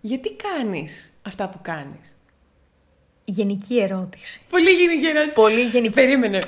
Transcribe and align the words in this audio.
Γιατί 0.00 0.32
κάνεις 0.32 1.10
αυτά 1.22 1.48
που 1.48 1.58
κάνεις; 1.62 2.16
Γενική 3.24 3.78
ερώτηση. 3.80 4.40
Πολύ 4.50 4.70
γενική 4.70 5.06
ερώτηση. 5.06 5.34
Πολύ 5.34 5.60
γενική. 5.60 5.94
Περίμενε. 5.94 6.38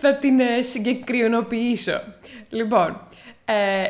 Θα 0.00 0.14
την 0.14 0.40
ε, 0.40 0.62
συγκεκριωνοποιήσω. 0.62 2.00
Λοιπόν, 2.48 3.08
ε, 3.44 3.84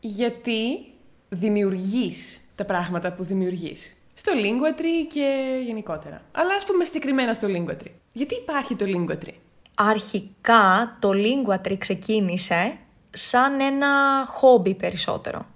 γιατί 0.00 0.84
δημιουργείς 1.28 2.40
τα 2.54 2.64
πράγματα 2.64 3.12
που 3.12 3.24
δημιουργείς; 3.24 3.96
Στο 4.14 4.32
Linguatry 4.34 5.06
και 5.12 5.60
γενικότερα. 5.66 6.22
Αλλά 6.32 6.54
ας 6.54 6.64
πούμε 6.64 6.84
συγκεκριμένα 6.84 7.34
στο 7.34 7.48
Linguatry. 7.50 7.90
Γιατί 8.12 8.34
υπάρχει 8.34 8.74
το 8.74 8.84
Linguatry. 8.88 9.34
Αρχικά 9.74 10.96
το 11.00 11.10
Linguatry 11.14 11.78
ξεκίνησε 11.78 12.76
σαν 13.10 13.60
ένα 13.60 14.24
χόμπι 14.26 14.74
περισσότερο. 14.74 15.46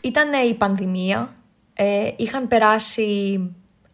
Ήταν 0.00 0.32
η 0.48 0.54
πανδημία, 0.54 1.34
ε, 1.74 2.10
είχαν 2.16 2.48
περάσει, 2.48 3.40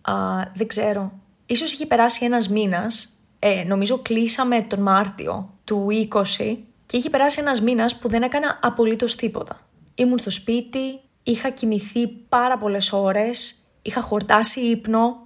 α, 0.03 0.15
δεν 0.55 0.67
ξέρω, 0.67 1.13
ίσως 1.47 1.73
είχε 1.73 1.87
περάσει 1.87 2.25
ένας 2.25 2.49
μήνας, 2.49 3.09
ε, 3.39 3.65
νομίζω 3.65 3.99
κλείσαμε 3.99 4.63
τον 4.63 4.81
Μάρτιο 4.81 5.55
του 5.65 5.87
20 5.91 6.59
και 6.87 6.97
είχε 6.97 7.11
περάσει 7.11 7.41
ένας 7.41 7.61
μήνας 7.61 7.97
που 7.97 8.09
δεν 8.09 8.23
έκανα 8.23 8.59
απολύτως 8.63 9.17
τίποτα. 9.17 9.61
Ήμουν 9.95 10.19
στο 10.19 10.31
σπίτι, 10.31 11.01
είχα 11.23 11.51
κοιμηθεί 11.51 12.09
πάρα 12.09 12.59
πολλές 12.59 12.93
ώρες, 12.93 13.55
είχα 13.83 14.01
χορτάσει 14.01 14.61
ύπνο 14.61 15.17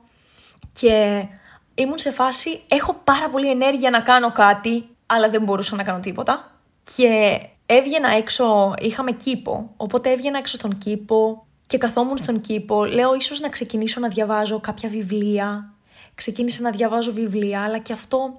και 0.72 1.26
ήμουν 1.74 1.98
σε 1.98 2.10
φάση 2.10 2.60
έχω 2.68 3.00
πάρα 3.04 3.30
πολύ 3.30 3.50
ενέργεια 3.50 3.90
να 3.90 4.00
κάνω 4.00 4.32
κάτι, 4.32 4.88
αλλά 5.06 5.30
δεν 5.30 5.42
μπορούσα 5.42 5.76
να 5.76 5.82
κάνω 5.82 6.00
τίποτα. 6.00 6.58
Και 6.96 7.40
έβγαινα 7.66 8.08
έξω, 8.08 8.74
είχαμε 8.78 9.12
κήπο, 9.12 9.70
οπότε 9.76 10.10
έβγαινα 10.10 10.38
έξω 10.38 10.56
στον 10.56 10.78
κήπο 10.78 11.46
και 11.66 11.78
καθόμουν 11.78 12.16
στον 12.16 12.40
κήπο. 12.40 12.84
Λέω 12.84 13.14
ίσως 13.14 13.40
να 13.40 13.48
ξεκινήσω 13.48 14.00
να 14.00 14.08
διαβάζω 14.08 14.60
κάποια 14.60 14.88
βιβλία. 14.88 15.72
Ξεκίνησα 16.14 16.62
να 16.62 16.70
διαβάζω 16.70 17.12
βιβλία, 17.12 17.62
αλλά 17.62 17.78
και 17.78 17.92
αυτό 17.92 18.38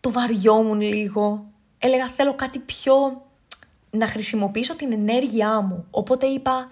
το 0.00 0.10
βαριόμουν 0.10 0.80
λίγο. 0.80 1.44
Έλεγα 1.78 2.06
θέλω 2.06 2.34
κάτι 2.34 2.58
πιο 2.58 3.22
να 3.90 4.06
χρησιμοποιήσω 4.06 4.76
την 4.76 4.92
ενέργειά 4.92 5.60
μου. 5.60 5.86
Οπότε 5.90 6.26
είπα 6.26 6.70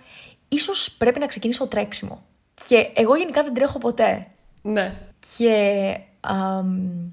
ίσως 0.49 0.93
πρέπει 0.93 1.19
να 1.19 1.27
ξεκινήσω 1.27 1.67
τρέξιμο. 1.69 2.23
Και 2.69 2.91
εγώ 2.95 3.17
γενικά 3.17 3.43
δεν 3.43 3.55
τρέχω 3.55 3.79
ποτέ. 3.79 4.27
Ναι. 4.63 4.97
Και 5.37 5.97
αμ, 6.21 7.11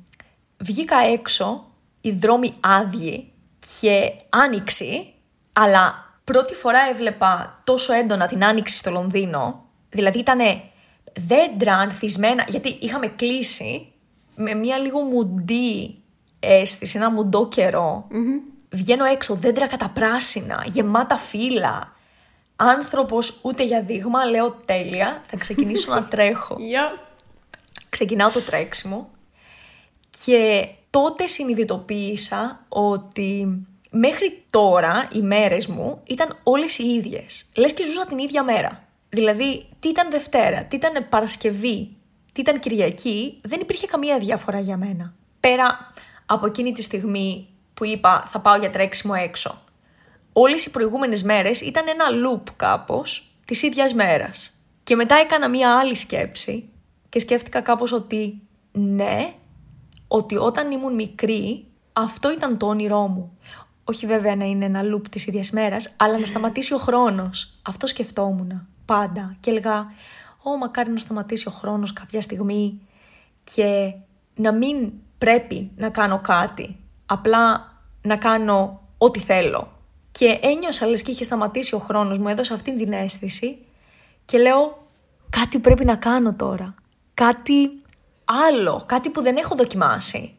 βγήκα 0.58 0.98
έξω, 0.98 1.66
οι 2.02 2.12
δρόμοι 2.12 2.54
άδειοι 2.60 3.32
και 3.80 4.14
άνοιξη, 4.30 5.14
αλλά 5.54 6.05
πρώτη 6.26 6.54
φορά 6.54 6.80
έβλεπα 6.90 7.62
τόσο 7.64 7.94
έντονα 7.94 8.26
την 8.26 8.46
άνοιξη 8.46 8.78
στο 8.78 8.92
Λονδίνο. 8.92 9.64
Δηλαδή 9.90 10.20
ήταν 10.20 10.40
δέντρα 11.14 11.76
ανθισμένα, 11.76 12.46
γιατί 12.48 12.78
είχαμε 12.80 13.08
κλείσει 13.08 13.94
με 14.36 14.54
μια 14.54 14.78
λίγο 14.78 15.00
μουντή 15.00 15.96
αίσθηση, 16.40 16.98
ένα 16.98 17.12
μουντό 17.12 17.48
καιρό. 17.48 18.08
Βγαίνω 18.70 19.06
έξω, 19.06 19.36
δέντρα 19.36 19.68
καταπράσινα, 19.68 20.64
γεμάτα 20.66 21.18
φύλλα. 21.18 21.94
Άνθρωπος 22.56 23.40
ούτε 23.42 23.64
για 23.64 23.82
δείγμα, 23.82 24.26
λέω 24.26 24.52
τέλεια, 24.66 25.22
θα 25.28 25.38
ξεκινήσω 25.38 25.94
να 25.94 26.04
τρέχω. 26.12 26.56
Γεια. 26.60 27.00
Ξεκινάω 27.90 28.30
το 28.30 28.42
τρέξιμο 28.42 29.10
και 30.26 30.68
τότε 30.90 31.28
συνειδητοποίησα 31.28 32.66
ότι 32.70 33.48
μέχρι 33.98 34.44
τώρα 34.50 35.08
οι 35.12 35.22
μέρες 35.22 35.68
μου 35.68 36.02
ήταν 36.04 36.38
όλες 36.44 36.78
οι 36.78 36.88
ίδιες. 36.88 37.50
Λες 37.56 37.74
και 37.74 37.84
ζούσα 37.84 38.06
την 38.06 38.18
ίδια 38.18 38.44
μέρα. 38.44 38.84
Δηλαδή, 39.10 39.66
τι 39.80 39.90
ήταν 39.90 40.12
Δευτέρα, 40.12 40.64
τι 40.64 40.76
ήταν 40.76 41.10
Παρασκευή, 41.10 41.96
τι 42.32 42.42
ήταν 42.42 42.60
Κυριακή, 42.60 43.40
δεν 43.44 43.60
υπήρχε 43.60 43.88
καμία 43.88 44.20
διαφορά 44.20 44.60
για 44.60 44.78
μένα. 44.78 45.14
Πέρα 45.40 45.94
από 46.26 46.46
εκείνη 46.46 46.72
τη 46.72 46.82
στιγμή 46.82 47.48
που 47.74 47.86
είπα 47.86 48.24
θα 48.28 48.40
πάω 48.40 48.56
για 48.56 48.70
τρέξιμο 48.70 49.14
έξω. 49.18 49.62
Όλες 50.34 50.66
οι 50.66 50.72
προηγούμενες 50.72 51.24
μέρες 51.24 51.62
ήταν 51.62 51.86
ένα 51.88 52.06
loop 52.26 52.54
κάπως 52.56 53.32
της 53.46 53.62
ίδιας 53.62 53.94
μέρας. 53.94 54.52
Και 54.84 54.96
μετά 54.96 55.16
έκανα 55.16 55.50
μία 55.50 55.80
άλλη 55.80 55.96
σκέψη 55.96 56.70
και 57.10 57.20
σκέφτηκα 57.20 57.62
κάπως 57.62 57.92
ότι 57.92 58.42
ναι, 58.72 59.34
ότι 60.08 60.36
όταν 60.36 60.72
ήμουν 60.72 60.94
μικρή 60.94 61.66
αυτό 61.98 62.32
ήταν 62.32 62.58
το 62.58 62.68
όνειρό 62.68 63.08
μου. 63.08 63.38
Όχι 63.88 64.06
βέβαια 64.06 64.36
να 64.36 64.46
είναι 64.46 64.66
ένα 64.66 64.82
loop 64.82 65.08
της 65.10 65.28
ίδιας 65.28 65.52
μέρας, 65.52 65.96
αλλά 65.98 66.20
να 66.20 66.26
σταματήσει 66.26 66.74
ο 66.74 66.78
χρόνος. 66.78 67.60
Αυτό 67.62 67.88
σκεφτόμουν 67.88 68.68
πάντα 68.86 69.36
και 69.40 69.50
έλεγα 69.50 69.92
«Ω, 70.44 70.58
μακάρι 70.58 70.92
να 70.92 70.98
σταματήσει 70.98 71.48
ο 71.48 71.52
χρόνος 71.52 71.94
κάποια 71.94 72.22
στιγμή 72.22 72.82
και 73.44 73.94
να 74.36 74.54
μην 74.54 74.92
πρέπει 75.18 75.72
να 75.76 75.90
κάνω 75.90 76.20
κάτι, 76.20 76.80
απλά 77.06 77.72
να 78.02 78.16
κάνω 78.16 78.82
ό,τι 78.98 79.20
θέλω». 79.20 79.70
Και 80.12 80.40
ένιωσα 80.42 80.86
λες 80.86 81.02
και 81.02 81.12
είχε 81.12 81.24
σταματήσει 81.24 81.76
ο 81.76 81.80
χρόνος 81.80 82.18
μου, 82.18 82.28
έδωσα 82.28 82.54
αυτή 82.54 82.76
την 82.76 82.94
αίσθηση 82.94 83.66
και 84.26 84.38
λέω 84.38 84.88
κάτι 85.30 85.60
πρέπει 85.60 85.86
να 85.86 85.96
κάνω 85.96 86.34
τώρα. 86.34 86.76
Κάτι 87.14 87.84
άλλο, 88.50 88.84
κάτι 88.86 89.10
που 89.10 89.22
δεν 89.22 89.38
έχω 89.38 89.56
δοκιμάσει. 89.56 90.35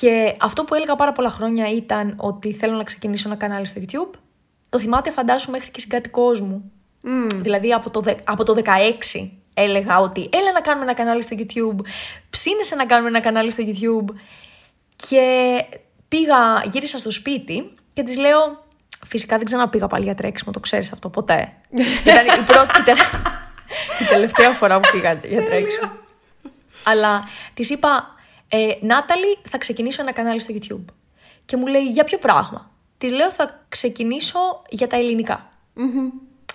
Και 0.00 0.34
αυτό 0.40 0.64
που 0.64 0.74
έλεγα 0.74 0.94
πάρα 0.94 1.12
πολλά 1.12 1.30
χρόνια 1.30 1.68
ήταν 1.70 2.14
ότι 2.16 2.52
θέλω 2.52 2.76
να 2.76 2.84
ξεκινήσω 2.84 3.28
ένα 3.28 3.36
κανάλι 3.36 3.66
στο 3.66 3.80
YouTube. 3.84 4.18
Το 4.68 4.78
θυμάται 4.78 5.10
φαντάσου 5.10 5.50
μέχρι 5.50 5.70
και 5.70 5.80
συγκατοικός 5.80 6.40
μου. 6.40 6.72
Δηλαδή 7.34 7.72
από 7.72 7.90
το, 7.90 8.00
δε- 8.00 8.14
από 8.24 8.44
το 8.44 8.62
16 8.64 8.68
έλεγα 9.54 9.98
ότι 9.98 10.28
έλα 10.32 10.52
να 10.52 10.60
κάνουμε 10.60 10.84
ένα 10.84 10.94
κανάλι 10.94 11.22
στο 11.22 11.36
YouTube, 11.38 11.84
ψήνεσαι 12.30 12.74
να 12.74 12.86
κάνουμε 12.86 13.08
ένα 13.08 13.20
κανάλι 13.20 13.50
στο 13.50 13.64
YouTube. 13.66 14.14
Και 14.96 15.54
πήγα, 16.08 16.62
γύρισα 16.72 16.98
στο 16.98 17.10
σπίτι 17.10 17.74
και 17.92 18.02
της 18.02 18.16
λέω, 18.16 18.64
φυσικά 19.06 19.36
δεν 19.36 19.44
ξαναπήγα 19.44 19.86
πάλι 19.86 20.04
για 20.04 20.14
τρέξιμο, 20.14 20.52
το 20.52 20.60
ξέρεις 20.60 20.92
αυτό, 20.92 21.08
ποτέ. 21.08 21.52
Ήταν 22.06 22.26
η 22.40 22.44
πρώτη 22.46 22.72
και 22.72 22.82
τελε- 22.84 23.12
η 24.00 24.04
τελευταία 24.08 24.50
φορά 24.50 24.80
που 24.80 24.88
πήγα 24.92 25.12
για 25.12 25.44
τρέξιμο. 25.44 25.90
Αλλά 26.90 27.28
της 27.54 27.70
είπα, 27.70 28.14
ε, 28.54 28.72
Νάταλη, 28.80 29.38
θα 29.48 29.58
ξεκινήσω 29.58 30.02
ένα 30.02 30.12
κανάλι 30.12 30.40
στο 30.40 30.54
YouTube. 30.58 30.94
Και 31.44 31.56
μου 31.56 31.66
λέει, 31.66 31.82
για 31.82 32.04
ποιο 32.04 32.18
πράγμα; 32.18 32.70
Τη 32.98 33.10
λέω, 33.10 33.30
θα 33.30 33.64
ξεκινήσω 33.68 34.38
για 34.68 34.86
τα 34.86 34.96
ελληνικα 34.96 35.52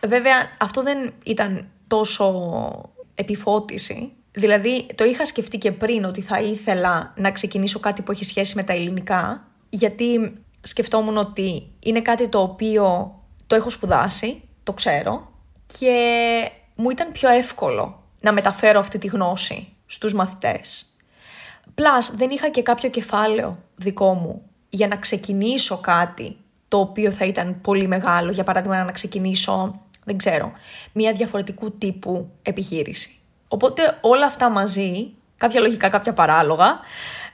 Βέβαια, 0.08 0.36
αυτό 0.58 0.84
δεν 0.84 1.14
ήταν 1.24 1.68
τόσο 1.88 2.92
επιφώτιση. 3.16 4.14
Δηλαδή, 4.32 4.86
το 4.96 5.04
είχα 5.04 5.26
σκεφτεί 5.26 5.58
και 5.58 5.72
πριν 5.72 6.06
ότι 6.06 6.22
θα 6.22 6.42
ήθελα 6.42 7.14
να 7.16 7.32
ξεκινήσω 7.32 7.80
κάτι 7.80 8.02
που 8.02 8.12
έχει 8.12 8.26
σχέση 8.26 8.56
με 8.56 8.64
τα 8.64 8.74
ελληνικά, 8.74 9.48
γιατί 9.70 10.34
σκεφτόμουν 10.62 11.18
ότι 11.18 11.72
είναι 11.80 12.02
κάτι 12.02 12.28
το 12.28 12.42
οποίο 12.42 13.16
το 13.48 13.56
έχω 13.56 13.70
σπουδάσει, 13.70 14.42
το 14.64 14.74
ξέρω, 14.74 15.32
και 15.80 16.52
μου 16.76 16.90
ήταν 16.90 17.12
πιο 17.12 17.30
εύκολο 17.30 18.04
να 18.22 18.32
μεταφέρω 18.32 18.80
αυτή 18.80 18.98
τη 18.98 19.08
γνώση 19.08 19.68
στους 19.86 20.14
μαθητές. 20.14 20.97
Plus, 21.76 22.14
δεν 22.16 22.30
είχα 22.30 22.50
και 22.50 22.62
κάποιο 22.62 22.90
κεφάλαιο 22.90 23.58
δικό 23.76 24.14
μου 24.14 24.42
για 24.70 24.88
να 24.88 24.96
ξεκινήσω 24.96 25.78
κάτι 25.78 26.38
το 26.68 26.80
οποίο 26.80 27.12
θα 27.12 27.26
ήταν 27.26 27.62
πολύ 27.62 27.88
μεγάλο. 27.88 28.32
Για 28.32 28.44
παράδειγμα, 28.44 28.84
να 28.84 28.92
ξεκινήσω, 28.92 29.82
δεν 30.04 30.18
ξέρω, 30.18 30.52
μια 30.92 31.12
διαφορετικού 31.12 31.72
τύπου 31.72 32.30
επιχείρηση. 32.42 33.10
Οπότε 33.48 33.98
όλα 34.02 34.26
αυτά 34.26 34.50
μαζί, 34.50 35.14
κάποια 35.38 35.60
λογικά, 35.60 35.90
κάποια 35.90 36.14
παράλογα, 36.14 36.80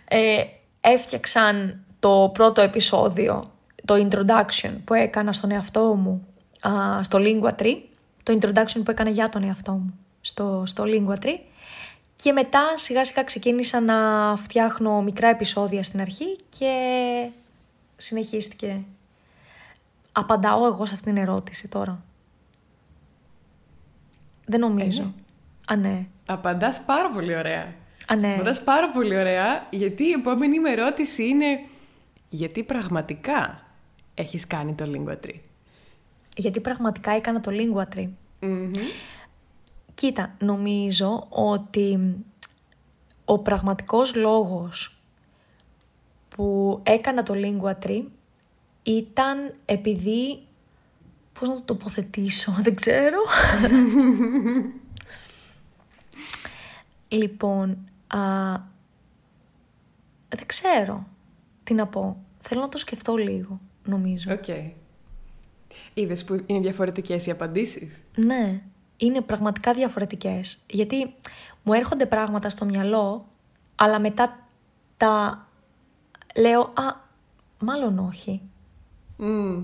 ε, 0.08 0.44
έφτιαξαν 0.82 1.84
το 2.00 2.30
πρώτο 2.34 2.62
επεισόδιο, 2.62 3.52
το 3.86 4.08
introduction 4.10 4.72
που 4.84 4.94
έκανα 4.94 5.34
στον 5.34 5.52
εαυτό 5.52 5.96
μου 5.96 6.28
α, 6.62 7.04
στο 7.04 7.20
Lingua 7.22 7.62
Tree, 7.62 7.78
το 8.24 8.38
introduction 8.42 8.82
που 8.84 8.92
έκανα 8.92 9.10
για 9.10 9.30
τον 9.30 9.44
εαυτό 9.44 9.72
μου 9.72 9.94
στο, 10.22 10.64
στο 10.66 10.84
Lingua 10.88 11.26
Tree 11.26 11.40
και 12.24 12.32
μετά 12.32 12.78
σιγά 12.78 13.06
σιγά 13.06 13.24
ξεκίνησα 13.24 13.80
να 13.80 13.96
φτιάχνω 14.38 15.02
μικρά 15.02 15.28
επεισόδια 15.28 15.84
στην 15.84 16.02
αρχή 16.02 16.38
και 16.50 16.72
συνεχίστηκε. 17.96 18.84
Απαντάω 20.12 20.66
εγώ 20.66 20.86
σε 20.86 20.94
αυτήν 20.94 21.14
την 21.14 21.24
ερώτηση 21.24 21.68
τώρα. 21.68 22.04
Δεν 24.46 24.60
νομίζω. 24.60 25.14
Α, 25.68 25.76
ναι. 25.76 26.06
Απαντάς 26.26 26.82
πάρα 26.82 27.10
πολύ 27.10 27.36
ωραία. 27.36 27.74
Α, 28.08 28.16
ναι. 28.16 28.34
Απαντάς 28.34 28.62
πάρα 28.62 28.90
πολύ 28.90 29.18
ωραία, 29.18 29.68
γιατί 29.70 30.04
η 30.04 30.12
επόμενη 30.12 30.60
μου 30.60 30.66
ερώτηση 30.66 31.28
είναι 31.28 31.60
γιατί 32.30 32.64
πραγματικά 32.64 33.66
έχεις 34.14 34.48
κάνει 34.48 34.74
το 34.74 34.86
Lingua 34.94 35.26
Tree. 35.26 35.40
Γιατί 36.36 36.60
πραγματικά 36.60 37.12
έκανα 37.12 37.40
το 37.40 37.52
Lingua 37.54 37.98
Tree. 37.98 38.10
Κοίτα, 39.96 40.32
νομίζω 40.40 41.28
ότι 41.30 42.16
ο 43.26 43.40
πραγματικός 43.40 44.16
λόγος 44.16 44.98
που 46.30 46.80
έκανα 46.84 47.24
το 47.24 47.34
Lingua 47.38 47.86
Tree 47.86 48.04
ήταν 48.84 49.54
επειδή 49.66 50.44
Πώς 51.40 51.50
να 51.50 51.56
το 51.56 51.64
τοποθετήσω, 51.64 52.56
δεν 52.64 52.76
ξέρω. 52.76 53.18
λοιπόν, 57.08 57.70
α, 58.08 58.20
δεν 60.30 60.46
ξέρω 60.46 61.08
τι 61.64 61.74
να 61.74 61.88
πω. 61.88 62.24
Θέλω 62.40 62.62
να 62.62 62.70
το 62.70 62.78
σκεφτώ 62.78 63.16
λίγο, 63.16 63.60
νομίζω. 63.86 64.34
OK. 64.34 64.44
Okay. 64.48 64.72
Είδες 65.94 66.24
που 66.24 66.44
είναι 66.46 66.60
διαφορετικές 66.60 67.26
οι 67.26 67.32
απαντήσεις; 67.32 68.04
Ναι, 68.16 68.64
είναι 68.98 69.22
πραγματικά 69.22 69.74
διαφορετικές. 69.74 70.64
Γιατί 70.70 71.16
μου 71.64 71.74
έρχονται 71.74 72.06
πράγματα 72.06 72.50
στο 72.50 72.66
μυαλό, 72.66 73.26
αλλά 73.76 74.00
μετά 74.00 74.48
τα 74.98 75.46
λέω, 76.36 76.62
α, 76.62 76.96
μάλλον 77.60 78.00
όχι. 78.00 78.42
Mm. 79.20 79.64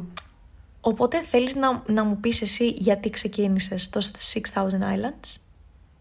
Οπότε 0.81 1.21
θέλεις 1.21 1.55
να, 1.55 1.83
να 1.85 2.03
μου 2.03 2.17
πεις 2.19 2.41
εσύ 2.41 2.67
γιατί 2.67 3.09
ξεκίνησες 3.09 3.89
το 3.89 4.01
6000 4.53 4.63
Islands 4.63 5.37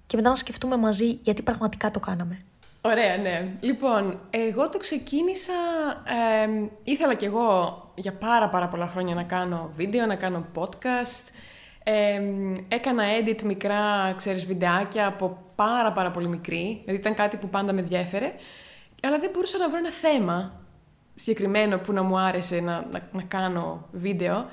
και 0.06 0.16
μετά 0.16 0.28
να 0.28 0.36
σκεφτούμε 0.36 0.76
μαζί 0.76 1.18
γιατί 1.22 1.42
πραγματικά 1.42 1.90
το 1.90 2.00
κάναμε. 2.00 2.38
Ωραία, 2.80 3.16
ναι. 3.16 3.52
Λοιπόν, 3.60 4.20
εγώ 4.30 4.68
το 4.68 4.78
ξεκίνησα, 4.78 5.52
ε, 6.44 6.68
ήθελα 6.84 7.14
κι 7.14 7.24
εγώ 7.24 7.82
για 7.94 8.12
πάρα 8.12 8.48
πάρα 8.48 8.68
πολλά 8.68 8.86
χρόνια 8.86 9.14
να 9.14 9.22
κάνω 9.22 9.70
βίντεο, 9.76 10.06
να 10.06 10.14
κάνω 10.14 10.46
podcast. 10.54 11.28
Ε, 11.82 12.20
έκανα 12.68 13.04
edit 13.20 13.42
μικρά, 13.42 14.14
ξέρεις, 14.16 14.46
βιντεάκια 14.46 15.06
από 15.06 15.42
πάρα 15.54 15.92
πάρα 15.92 16.10
πολύ 16.10 16.28
μικρή, 16.28 16.80
δηλαδή 16.84 17.00
ήταν 17.00 17.14
κάτι 17.14 17.36
που 17.36 17.48
πάντα 17.48 17.72
με 17.72 17.80
ενδιέφερε, 17.80 18.32
αλλά 19.02 19.18
δεν 19.18 19.30
μπορούσα 19.32 19.58
να 19.58 19.68
βρω 19.68 19.78
ένα 19.78 19.90
θέμα 19.90 20.60
συγκεκριμένο 21.14 21.78
που 21.78 21.92
να 21.92 22.02
μου 22.02 22.18
άρεσε 22.18 22.60
να, 22.60 22.86
να, 22.90 23.08
να 23.12 23.22
κάνω 23.22 23.88
βίντεο. 23.92 24.46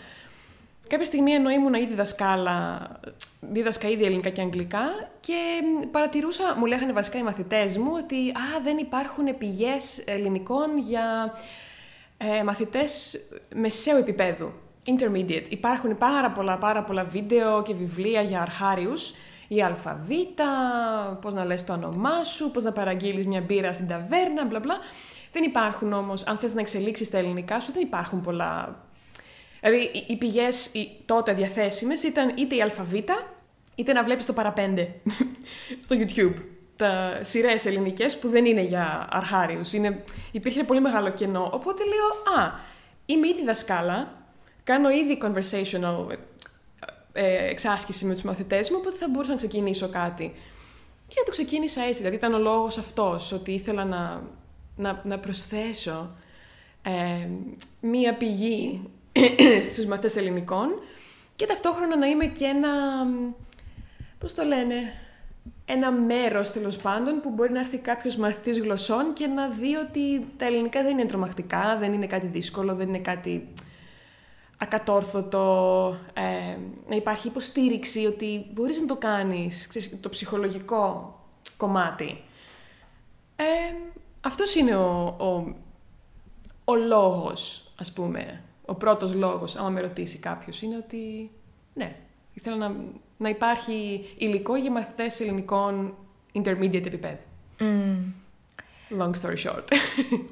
Κάποια 0.88 1.06
στιγμή 1.06 1.31
ενώ 1.31 1.50
ήμουν 1.50 1.74
ήδη 1.74 1.94
δασκάλα, 1.94 2.89
δίδασκα 3.39 3.88
ήδη 3.88 4.04
ελληνικά 4.04 4.30
και 4.30 4.42
αγγλικά 4.42 5.10
και 5.19 5.33
παρατηρούσα, 5.92 6.56
μου 6.57 6.66
λέγανε 6.66 6.92
βασικά 6.92 7.18
οι 7.18 7.24
μαθητές 7.24 7.78
μου 7.78 7.92
ότι 7.95 8.30
α, 8.30 8.62
δεν 8.63 8.78
υπάρχουν 8.78 9.38
πηγές 9.38 10.04
ελληνικών 10.06 10.78
για 10.78 11.33
ε, 12.18 12.44
μαθητές 12.44 13.19
μεσαίου 13.56 13.98
επίπεδου, 13.98 14.51
intermediate. 14.86 15.46
Υπάρχουν 15.50 15.98
πάρα 15.98 16.32
πολλά, 16.32 16.58
πάρα 16.58 16.84
πολλά 16.84 17.04
βίντεο 17.04 17.64
και 17.64 17.74
βιβλία 17.74 18.22
για 18.22 18.42
αρχάριους, 18.42 19.14
η 19.48 19.62
αλφαβήτα, 19.64 20.46
πώς 21.22 21.34
να 21.34 21.46
λες 21.46 21.64
το 21.64 21.74
όνομά 21.74 22.24
σου, 22.24 22.52
πώς 22.52 22.64
να 22.64 22.72
παραγγείλεις 22.72 23.28
μια 23.28 23.42
μπύρα 23.42 23.74
στην 23.74 23.88
ταβέρνα, 23.88 24.46
μπλα 24.46 24.60
μπλα. 24.60 24.76
Δεν 25.32 25.44
υπάρχουν 25.44 25.94
όμως, 25.94 26.26
αν 26.26 26.38
θες 26.38 26.54
να 26.54 26.60
εξελίξεις 26.60 27.10
τα 27.10 27.18
ελληνικά 27.18 27.60
σου, 27.60 27.72
δεν 27.72 27.82
υπάρχουν 27.82 28.22
πολλά 28.22 28.84
Δηλαδή, 29.66 29.92
οι 30.08 30.16
πηγές 30.16 30.72
τότε 31.06 31.34
διαθέσιμες 31.34 32.04
ήταν 32.04 32.34
είτε 32.38 32.56
η 32.56 32.62
αλφαβήτα, 32.62 33.34
είτε 33.76 33.94
να 33.94 34.04
βλέπεις 34.04 34.26
το 34.26 34.34
παραπέντε 34.34 34.94
στο 35.86 35.96
YouTube. 36.00 36.34
Τα 36.76 37.20
σειρές 37.22 37.66
ελληνικές 37.66 38.18
που 38.18 38.30
δεν 38.30 38.46
είναι 38.46 38.62
για 38.62 39.08
αρχάριους. 39.12 39.74
Είναι... 39.74 40.04
Υπήρχε 40.31 40.64
πολύ 40.64 40.81
μεγάλο 40.81 41.10
κενό. 41.10 41.50
Οπότε 41.54 41.84
λέω, 41.84 42.38
Α, 42.40 42.52
είμαι 43.06 43.28
ήδη 43.28 43.44
δασκάλα, 43.44 44.25
κάνω 44.66 44.90
ήδη 44.90 45.18
conversational 45.24 46.08
ε, 47.14 47.50
εξάσκηση 47.50 48.06
με 48.06 48.14
τους 48.14 48.22
μαθητές 48.22 48.70
μου, 48.70 48.78
οπότε 48.80 48.98
θα 48.98 49.08
μπορούσα 49.10 49.32
να 49.32 49.38
ξεκινήσω 49.38 49.90
κάτι. 49.90 50.34
Και 51.08 51.22
το 51.26 51.32
ξεκίνησα 51.32 51.82
έτσι. 51.82 51.98
Δηλαδή, 51.98 52.16
ήταν 52.16 52.34
ο 52.34 52.38
λόγος 52.40 52.78
αυτός, 52.78 53.32
ότι 53.32 53.52
ήθελα 53.52 53.86
να, 53.86 54.24
να, 54.76 55.02
να 55.04 55.20
προσθέσω 55.20 56.16
ε, 56.82 57.28
μία 57.80 58.18
πηγή 58.18 58.90
στους 59.72 59.86
μαθητές 59.86 60.16
ελληνικών 60.16 60.68
και 61.36 61.46
ταυτόχρονα 61.46 61.98
να 61.98 62.08
είμαι 62.08 62.26
και 62.26 62.46
ένα, 62.46 62.70
πώς 64.18 64.34
το 64.34 64.44
λένε, 64.44 64.76
ένα 65.66 65.92
μέρος 65.92 66.52
τέλος 66.52 66.78
πάντων 66.78 67.22
που 67.22 67.30
μπορεί 67.30 67.52
να 67.52 67.60
έρθει 67.60 67.78
κάποιος 67.78 68.16
μαθητής 68.16 68.60
γλωσσών 68.60 69.14
και 69.14 69.28
να 69.28 69.50
δει 69.50 69.76
ότι 69.76 70.26
τα 70.38 70.46
ελληνικά 70.46 70.82
δεν 70.82 70.92
είναι 70.92 71.08
τρομακτικά, 71.08 71.78
δεν 71.80 71.94
είναι 71.94 72.08
κάτι 72.08 72.28
δύσκολο, 72.28 72.76
δεν 72.76 72.88
είναι 72.88 73.00
κάτι 73.00 73.48
ακατόρθωτο, 74.57 75.96
ε, 76.13 76.57
να 76.90 76.96
υπάρχει 76.96 77.28
υποστήριξη 77.28 78.06
ότι 78.06 78.46
μπορείς 78.54 78.80
να 78.80 78.86
το 78.86 78.96
κάνεις, 78.96 79.69
το 80.00 80.10
ψυχολογικό 80.10 81.16
κομμάτι. 81.57 82.24
Ε, 83.36 83.44
αυτός 84.22 84.56
είναι 84.56 84.75
ο, 84.75 85.16
ο, 85.19 85.56
ο 86.66 86.75
λόγος, 86.75 87.72
ας 87.75 87.94
πούμε, 87.94 88.44
ο 88.66 88.75
πρώτος 88.75 89.13
λόγος, 89.13 89.56
άμα 89.56 89.69
με 89.69 89.81
ρωτήσει 89.81 90.18
κάποιος, 90.18 90.62
είναι 90.62 90.78
ότι 90.78 91.31
ναι, 91.74 91.96
ήθελα 92.34 92.56
να, 92.56 92.75
να 93.18 93.30
υπάρχει 93.30 94.06
υλικό 94.18 94.56
για 94.56 94.72
μαθητές 94.72 95.19
ελληνικών 95.19 95.96
intermediate 96.34 96.86
επίπεδου. 96.86 97.18
Mm. 97.60 97.98
Long 98.90 99.12
story 99.22 99.38
short. 99.46 99.64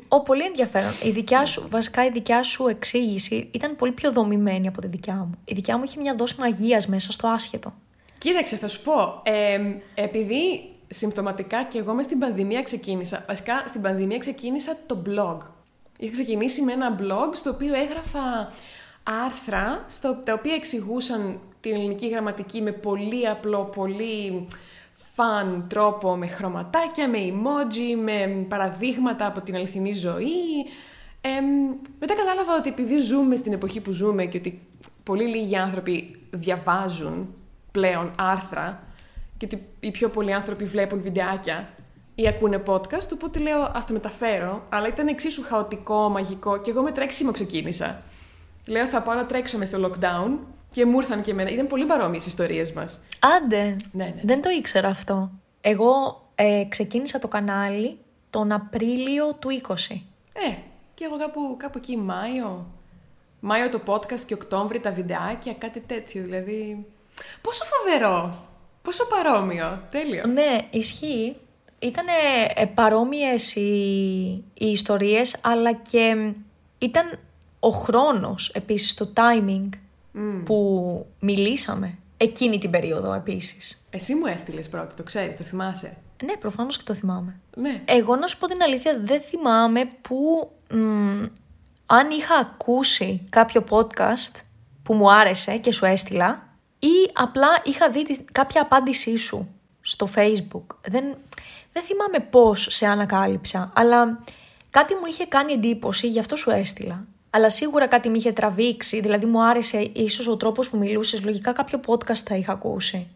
Ο, 0.08 0.22
πολύ 0.22 0.44
ενδιαφέρον. 0.44 0.92
Η 1.04 1.10
δικιά 1.10 1.46
σου, 1.46 1.68
βασικά 1.70 2.06
η 2.06 2.10
δικιά 2.10 2.44
σου 2.44 2.68
εξήγηση 2.68 3.50
ήταν 3.54 3.76
πολύ 3.76 3.92
πιο 3.92 4.12
δομημένη 4.12 4.68
από 4.68 4.82
τη 4.82 4.88
δικιά 4.88 5.14
μου. 5.14 5.32
Η 5.46 5.54
δικιά 5.54 5.78
μου 5.78 5.84
είχε 5.84 6.00
μια 6.00 6.16
δόση 6.16 6.40
μαγείας 6.40 6.88
μέσα 6.88 7.12
στο 7.12 7.28
άσχετο. 7.28 7.74
Κοίταξε, 8.18 8.56
θα 8.56 8.68
σου 8.68 8.82
πω. 8.82 9.22
Ε, 9.24 9.60
επειδή 9.96 10.70
συμπτωματικά 10.90 11.64
και 11.64 11.78
εγώ 11.78 11.94
μες 11.94 12.06
στην 12.06 12.20
πανδημία 12.20 12.62
ξεκίνησα, 12.62 13.26
βασικά 13.28 13.64
στην 13.68 13.82
πανδημία 13.82 14.18
ξεκίνησα 14.18 14.78
το 14.86 15.04
blog. 15.06 15.38
Είχα 15.98 16.12
ξεκινήσει 16.12 16.62
με 16.62 16.72
ένα 16.72 17.00
blog 17.00 17.36
στο 17.36 17.50
οποίο 17.50 17.74
έγραφα 17.76 18.54
άρθρα 19.04 19.86
στο, 19.88 20.22
τα 20.24 20.34
οποία 20.34 20.54
εξηγούσαν 20.54 21.40
την 21.60 21.74
ελληνική 21.74 22.08
γραμματική 22.08 22.62
με 22.62 22.72
πολύ 22.72 23.28
απλό, 23.28 23.64
πολύ 23.76 24.48
φαν 25.14 25.66
τρόπο, 25.70 26.16
με 26.16 26.28
χρωματάκια, 26.28 27.10
με 27.10 27.18
emoji, 27.18 28.02
με 28.04 28.46
παραδείγματα 28.48 29.26
από 29.26 29.42
την 29.42 29.56
αληθινή 29.56 29.94
ζωή. 29.94 30.66
Ε, 31.22 31.30
μετά 32.00 32.16
κατάλαβα 32.16 32.56
ότι 32.56 32.70
επειδή 32.70 32.98
ζούμε 33.00 33.36
στην 33.36 33.54
εποχή 33.54 33.82
που 33.82 33.92
ζούμε 33.92 34.26
και 34.26 34.38
ότι 34.38 34.68
πολύ 35.04 35.24
λίγοι 35.24 35.58
άνθρωποι 35.58 36.16
διαβάζουν 36.32 37.36
πλέον 37.72 38.12
άρθρα 38.18 38.84
και 39.38 39.46
ότι 39.46 39.68
οι 39.80 39.92
πιο 39.92 40.10
πολλοί 40.10 40.34
άνθρωποι 40.34 40.66
βλέπουν 40.66 41.02
βιντεάκια, 41.02 41.70
ή 42.16 42.28
ακούνε 42.28 42.64
podcast, 42.66 43.10
οπότε 43.14 43.40
λέω 43.40 43.72
ας 43.74 43.86
το 43.86 43.94
μεταφέρω, 43.94 44.66
αλλά 44.70 44.88
ήταν 44.88 45.08
εξίσου 45.08 45.44
χαοτικό, 45.44 46.10
μαγικό 46.10 46.58
και 46.58 46.70
εγώ 46.72 46.82
με 46.82 46.92
τρέξιμο 46.92 47.32
ξεκίνησα. 47.32 48.02
Λέω 48.68 48.86
θα 48.86 49.02
πάω 49.02 49.16
να 49.16 49.26
τρέξω 49.26 49.58
μες 49.58 49.68
στο 49.68 49.92
lockdown 49.92 50.38
και 50.74 50.86
μου 50.86 51.00
ήρθαν 51.00 51.22
και 51.22 51.32
εμένα. 51.32 51.50
Ήταν 51.50 51.68
πολύ 51.68 51.86
παρόμοιες 51.86 52.24
οι 52.24 52.28
ιστορίες 52.28 52.72
μας. 52.72 53.00
Άντε. 53.20 53.76
Ναι, 53.92 54.04
ναι. 54.04 54.22
Δεν 54.24 54.42
το 54.42 54.50
ήξερα 54.50 54.88
αυτό. 54.88 55.32
Εγώ 55.62 56.22
ε, 56.36 56.64
ξεκίνησα 56.70 57.20
το 57.20 57.28
κανάλι 57.28 57.98
τον 58.30 58.52
Απρίλιο 58.52 59.34
του 59.34 59.62
20. 59.68 59.74
Ε, 60.34 60.56
και 60.94 61.06
εγώ 61.06 61.18
κάπου, 61.18 61.56
κάπου 61.58 61.78
εκεί 61.78 61.98
Μάιο. 61.98 62.66
Μάιο 63.40 63.70
το 63.70 63.82
podcast 63.86 64.20
και 64.26 64.34
Οκτώβρη 64.34 64.80
τα 64.80 64.92
βιντεάκια, 64.92 65.54
κάτι 65.54 65.80
τέτοιο. 65.80 66.24
Δηλαδή. 66.24 66.86
Πόσο 67.42 67.64
φοβερό! 67.66 68.46
Πόσο 68.82 69.06
παρόμοιο. 69.08 69.84
Τέλειο. 69.92 70.28
Ναι, 70.28 70.58
ισχύει 70.70 71.36
ήταν 71.80 72.06
παρόμοιες 72.74 73.56
οι, 73.56 74.44
οι 74.54 74.72
ιστορίες, 74.72 75.36
αλλά 75.42 75.74
και 75.74 76.34
ήταν 76.78 77.20
ο 77.60 77.70
χρόνος 77.70 78.50
επίσης, 78.50 78.94
το 78.94 79.14
timing 79.16 79.70
που 80.46 81.06
μιλήσαμε 81.20 81.98
εκείνη 82.18 82.58
την 82.58 82.70
περίοδο 82.70 83.14
επίσης. 83.14 83.88
Εσύ 83.90 84.16
μου 84.16 84.26
έστειλες 84.26 84.70
πρώτα, 84.70 84.94
το 84.96 85.04
ξέρεις, 85.04 85.38
το 85.38 85.44
θυμάσαι; 85.44 85.98
Ναι, 86.24 86.38
προφανώς 86.38 86.78
και 86.78 86.84
το 86.84 86.94
θυμάμαι. 86.94 87.40
Ναι. 87.56 87.82
Εγώ 87.86 88.16
να 88.16 88.28
σου 88.28 88.38
πω 88.38 88.48
την 88.48 88.62
αλήθεια, 88.62 89.00
δεν 89.00 89.22
θυμάμαι 89.22 89.86
που 90.02 90.52
αν 91.86 92.10
είχα 92.10 92.36
ακούσει 92.36 93.24
κάποιο 93.30 93.64
podcast 93.70 94.42
που 94.84 94.94
μου 94.94 95.12
άρεσε 95.12 95.58
και 95.58 95.72
σου 95.72 95.86
έστειλα 95.86 96.48
ή 96.80 97.12
απλά 97.14 97.48
είχα 97.64 97.90
δει 97.90 98.26
κάποια 98.32 98.62
απάντησή 98.62 99.18
σου 99.18 99.48
στο 99.82 100.10
facebook. 100.16 100.76
Δεν, 100.88 101.04
δεν 101.72 101.84
θυμάμαι 101.84 102.20
πώς 102.30 102.68
σε 102.70 102.86
ανακάλυψα, 102.88 103.72
αλλά 103.76 104.24
κάτι 104.70 104.94
μου 104.94 105.06
είχε 105.08 105.26
κάνει 105.26 105.54
εντύπωση, 105.54 106.08
γι' 106.08 106.20
αυτό 106.20 106.36
σου 106.36 106.50
έστειλα. 106.50 107.06
Αλλά 107.36 107.50
σίγουρα 107.50 107.88
κάτι 107.88 108.10
με 108.10 108.18
είχε 108.18 108.32
τραβήξει, 108.32 109.02
δηλαδή 109.02 109.26
μου 109.26 109.44
άρεσε 109.44 109.90
ίσως 109.94 110.28
ο 110.28 110.38
τρόπος 110.38 110.70
που 110.70 110.78
μιλούσες, 110.78 111.24
λογικά 111.24 111.52
κάποιο 111.52 111.80
podcast 111.86 112.22
θα 112.26 112.36
είχα 112.36 112.52
ακούσει. 112.52 113.08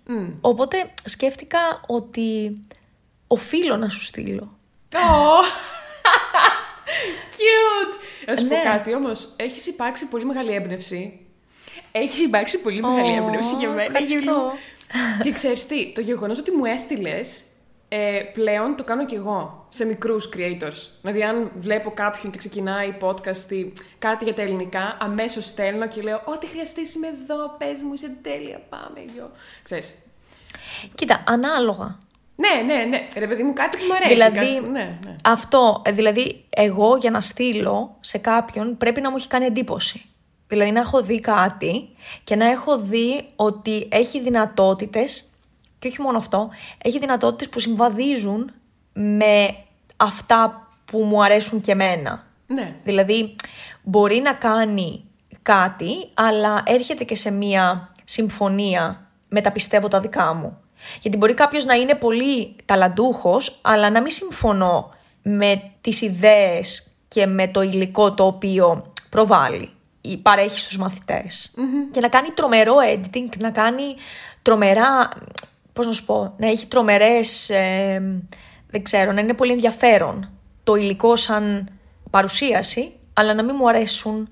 Οπότε 0.42 0.94
σκέφτηκα 1.06 1.60
ότι 1.88 2.58
οφείλω 3.28 3.78
να 3.78 3.90
σου 3.90 4.02
στείλω. 4.02 4.58
Oh. 4.92 4.98
Cute! 7.36 8.00
Να 8.28 8.36
σου 8.36 8.48
πω 8.48 8.56
ναι. 8.56 8.62
κάτι 8.64 8.96
όμως, 8.96 9.34
έχεις 9.36 9.68
υπάρξει 9.68 10.08
πολύ 10.08 10.26
μεγάλη 10.26 10.52
έμπνευση. 10.52 11.20
Έχεις 11.92 12.20
υπάρξει 12.20 12.58
πολύ 12.58 12.82
μεγάλη 12.82 13.16
έμπνευση 13.16 13.56
για 13.56 13.70
μένα. 13.70 13.82
Ευχαριστώ. 13.82 14.54
Και 15.24 15.32
ξέρεις 15.32 15.66
τι, 15.66 15.92
το 15.94 16.02
γεγονός 16.02 16.40
ότι 16.40 16.52
μου 16.52 16.66
έστειλες 16.66 17.44
ε, 17.90 18.22
πλέον 18.34 18.76
το 18.76 18.84
κάνω 18.84 19.06
κι 19.06 19.16
εγώ 19.16 19.66
σε 19.70 19.86
μικρούς 19.86 20.30
creators. 20.36 20.90
Δηλαδή, 21.02 21.24
αν 21.24 21.52
βλέπω 21.56 21.92
κάποιον 21.92 22.32
και 22.32 22.38
ξεκινάει 22.38 22.98
podcast 23.02 23.52
ή 23.52 23.74
κάτι 24.00 24.24
για 24.24 24.34
τα 24.34 24.42
ελληνικά, 24.42 24.98
αμέσως 25.02 25.46
στέλνω 25.46 25.88
και 25.88 26.02
λέω 26.02 26.22
«Ό,τι 26.26 26.48
χρειαστείς 26.48 26.96
είμαι 26.96 27.08
εδώ, 27.08 27.56
πες 27.58 27.82
μου, 27.82 27.94
είσαι 27.94 28.18
τέλεια, 28.22 28.62
πάμε, 28.70 29.06
γιο». 29.14 29.32
Ξέρεις. 29.64 29.96
Κοίτα, 30.96 31.24
ανάλογα. 31.28 31.98
Ναι, 32.36 32.74
ναι, 32.74 32.84
ναι. 32.84 33.08
Ρε 33.18 33.28
παιδί 33.28 33.44
μου, 33.44 33.54
κάτι 33.54 33.78
που 33.78 33.84
μου 33.88 33.94
αρέσει. 33.94 34.14
Δηλαδή, 34.14 34.56
κάτι... 34.56 34.70
ναι, 34.70 34.98
ναι. 35.06 35.16
αυτό, 35.24 35.82
ε, 35.86 35.92
δηλαδή, 35.92 36.46
εγώ 36.50 36.96
για 36.96 37.12
να 37.12 37.22
στείλω 37.22 37.98
σε 38.00 38.18
κάποιον 38.18 38.78
πρέπει 38.78 39.02
να 39.02 39.10
μου 39.10 39.16
έχει 39.18 39.28
κάνει 39.28 39.46
εντύπωση. 39.46 40.06
Δηλαδή 40.48 40.72
να 40.72 40.80
έχω 40.80 41.02
δει 41.02 41.20
κάτι 41.20 41.90
και 42.24 42.36
να 42.36 42.46
έχω 42.50 42.80
δει 42.80 43.28
ότι 43.36 43.88
έχει 43.92 44.22
δυνατότητες 44.22 45.26
και 45.80 45.88
όχι 45.88 46.02
μόνο 46.02 46.18
αυτό, 46.18 46.50
έχει 46.84 47.00
δυνατότητες 47.00 47.50
που 47.50 47.60
συμβαδίζουν 47.60 48.52
με 48.94 49.54
αυτά 49.98 50.68
που 50.86 51.00
μου 51.00 51.24
αρέσουν 51.24 51.62
και 51.62 51.72
εμένα. 51.72 52.26
Ναι. 52.48 52.76
Δηλαδή, 52.84 53.36
μπορεί 53.84 54.22
να 54.24 54.34
κάνει 54.34 55.04
κάτι, 55.42 56.10
αλλά 56.14 56.64
έρχεται 56.66 57.04
και 57.04 57.16
σε 57.16 57.32
μία 57.32 57.92
συμφωνία 58.04 59.08
με 59.30 59.42
τα 59.42 59.52
πιστεύω 59.52 59.88
τα 59.88 60.00
δικά 60.00 60.34
μου. 60.34 60.58
Γιατί 61.02 61.18
μπορεί 61.18 61.34
κάποιος 61.34 61.66
να 61.66 61.74
είναι 61.74 61.96
πολύ 61.96 62.56
ταλαντούχος, 62.66 63.60
αλλά 63.62 63.90
να 63.90 64.02
μην 64.02 64.12
συμφωνώ 64.12 64.92
με 65.22 65.72
τις 65.82 66.02
ιδέες 66.02 66.92
και 67.08 67.26
με 67.26 67.48
το 67.48 67.62
υλικό 67.62 68.14
το 68.14 68.26
οποίο 68.26 68.92
προβάλλει 69.10 69.72
ή 70.02 70.18
παρέχει 70.18 70.60
στους 70.60 70.78
μαθητες 70.78 71.54
Και 71.92 72.00
να 72.00 72.08
κάνει 72.08 72.30
τρομερό 72.30 72.76
editing, 72.94 73.38
να 73.40 73.50
κάνει 73.50 73.96
τρομερά, 74.42 75.10
πώς 75.78 75.86
να 75.86 75.92
σου 75.94 76.06
πω, 76.06 76.34
να 76.38 76.48
έχει 76.48 76.68
τρομερές, 76.68 77.50
ε, 77.50 78.22
δεν 78.70 78.84
ξέρω, 78.84 79.12
να 79.12 79.22
είναι 79.22 79.34
πολύ 79.34 79.52
ενδιαφέρον 79.52 80.30
το 80.64 80.76
υλικό 80.76 81.16
σαν 81.16 81.70
παρουσίαση, 82.10 82.92
αλλά 83.14 83.34
να 83.34 83.44
μην 83.44 83.56
μου 83.60 83.70
αρέσουν 83.70 84.30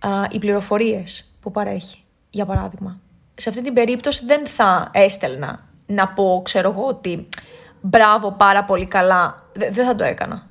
α, 0.00 0.08
οι 0.30 0.38
πληροφορίες 0.38 1.38
που 1.40 1.50
παρέχει, 1.50 2.04
για 2.30 2.46
παράδειγμα. 2.46 3.00
Σε 3.34 3.48
αυτή 3.48 3.62
την 3.62 3.72
περίπτωση 3.74 4.24
δεν 4.26 4.46
θα 4.46 4.90
έστελνα 4.92 5.68
να 5.86 6.08
πω, 6.08 6.40
ξέρω 6.44 6.70
εγώ, 6.70 6.86
ότι 6.86 7.28
μπράβο 7.80 8.32
πάρα 8.32 8.64
πολύ 8.64 8.86
καλά. 8.86 9.42
Δε- 9.52 9.70
δεν 9.70 9.84
θα 9.86 9.94
το 9.94 10.04
έκανα. 10.04 10.46